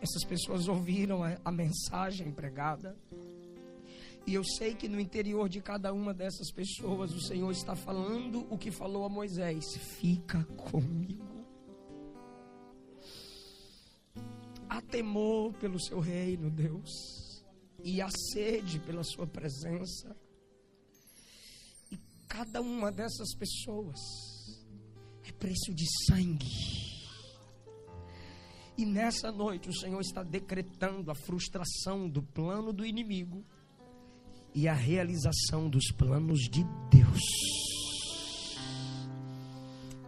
[0.00, 2.96] Essas pessoas ouviram a, a, mensagem pregada.
[4.26, 8.46] E eu sei que no interior de cada uma dessas pessoas o Senhor está falando
[8.50, 9.64] o que falou a Moisés:
[9.98, 11.44] Fica comigo.
[14.68, 17.19] Há temor pelo seu reino, Deus.
[17.82, 20.16] E há sede pela sua presença.
[21.90, 23.98] E cada uma dessas pessoas
[25.24, 26.90] é preço de sangue.
[28.76, 33.44] E nessa noite o Senhor está decretando a frustração do plano do inimigo
[34.54, 37.20] e a realização dos planos de Deus.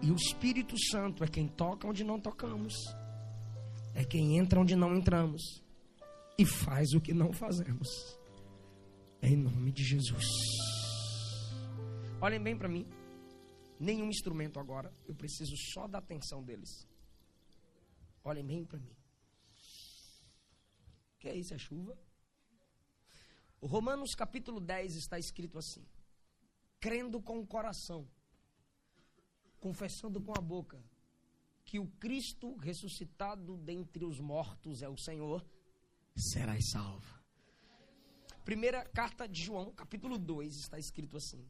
[0.00, 2.74] E o Espírito Santo é quem toca onde não tocamos,
[3.94, 5.61] é quem entra onde não entramos
[6.42, 7.88] e faz o que não fazemos.
[9.22, 10.26] Em nome de Jesus.
[12.20, 12.84] Olhem bem para mim.
[13.78, 14.92] Nenhum instrumento agora.
[15.06, 16.88] Eu preciso só da atenção deles.
[18.24, 18.96] Olhem bem para mim.
[21.20, 21.54] Que é isso?
[21.54, 21.96] É chuva?
[23.60, 25.86] O Romanos capítulo 10 está escrito assim:
[26.80, 28.08] crendo com o coração,
[29.60, 30.84] confessando com a boca
[31.64, 35.46] que o Cristo ressuscitado dentre os mortos é o Senhor,
[36.16, 37.20] serás salvo.
[38.44, 41.48] Primeira carta de João, capítulo 2, está escrito assim: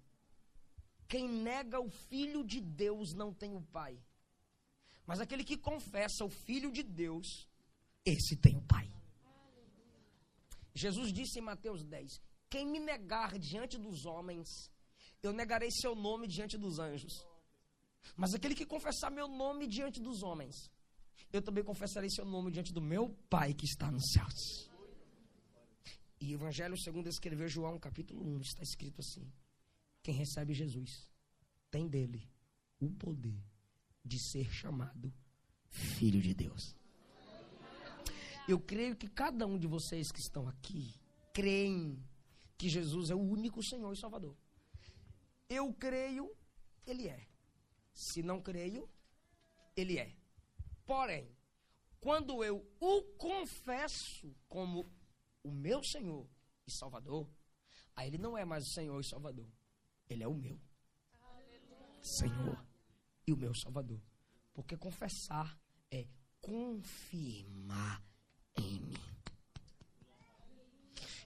[1.08, 3.98] Quem nega o Filho de Deus não tem o Pai.
[5.06, 7.48] Mas aquele que confessa o Filho de Deus,
[8.04, 8.90] esse tem o Pai.
[10.74, 14.70] Jesus disse em Mateus 10: Quem me negar diante dos homens,
[15.22, 17.26] eu negarei seu nome diante dos anjos.
[18.16, 20.70] Mas aquele que confessar meu nome diante dos homens,
[21.32, 24.70] eu também confessarei seu nome diante do meu Pai que está nos céus.
[26.20, 29.32] E o Evangelho segundo escreveu João, capítulo 1, está escrito assim:
[30.02, 31.10] Quem recebe Jesus
[31.70, 32.30] tem dele
[32.78, 33.42] o poder
[34.04, 35.12] de ser chamado
[35.68, 36.76] filho de Deus.
[38.48, 40.94] Eu creio que cada um de vocês que estão aqui
[41.32, 41.98] creem
[42.58, 44.36] que Jesus é o único Senhor e Salvador.
[45.48, 46.30] Eu creio,
[46.86, 47.26] Ele é.
[47.94, 48.88] Se não creio,
[49.76, 50.21] Ele é.
[50.84, 51.30] Porém,
[52.00, 54.90] quando eu o confesso como
[55.42, 56.28] o meu Senhor
[56.66, 57.28] e Salvador,
[57.94, 59.48] aí Ele não é mais o Senhor e Salvador.
[60.08, 60.60] Ele é o meu
[62.02, 62.66] Senhor
[63.26, 64.00] e o meu Salvador.
[64.52, 65.58] Porque confessar
[65.90, 66.06] é
[66.40, 68.02] confirmar
[68.56, 69.12] em mim.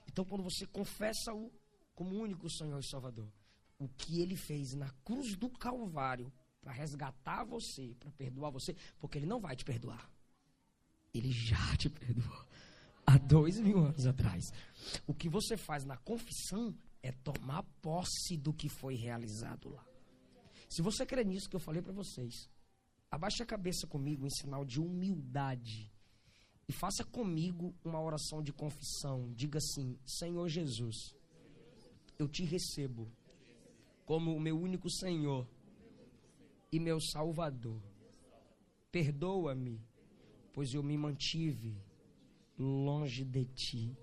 [0.07, 1.51] Então, quando você confessa-o
[1.93, 3.31] como único Senhor e Salvador,
[3.79, 6.31] o que ele fez na cruz do Calvário
[6.61, 10.09] para resgatar você, para perdoar você, porque ele não vai te perdoar.
[11.13, 12.45] Ele já te perdoou
[13.05, 14.51] há dois mil anos atrás.
[15.05, 19.85] O que você faz na confissão é tomar posse do que foi realizado lá.
[20.69, 22.49] Se você crê nisso que eu falei para vocês,
[23.09, 25.89] abaixe a cabeça comigo em sinal de humildade
[26.67, 29.31] e faça comigo uma oração de confissão.
[29.33, 31.15] Diga assim: Senhor Jesus,
[32.19, 33.09] eu te recebo
[34.05, 35.47] como o meu único Senhor
[36.71, 37.81] e meu Salvador.
[38.91, 39.81] Perdoa-me,
[40.53, 41.77] pois eu me mantive
[42.57, 43.97] longe de ti.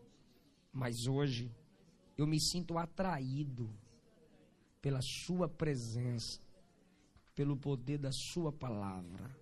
[0.73, 1.51] Mas hoje
[2.17, 3.71] eu me sinto atraído
[4.81, 6.41] pela Sua presença,
[7.35, 9.35] pelo poder da Sua palavra.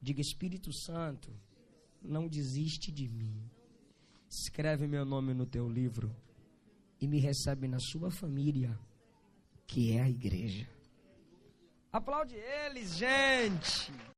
[0.00, 1.32] Diga, Espírito Santo,
[2.00, 3.50] não desiste de mim.
[4.28, 6.14] Escreve meu nome no teu livro
[7.00, 8.78] e me recebe na sua família,
[9.66, 10.68] que é a igreja.
[11.92, 13.90] Aplaude eles, gente!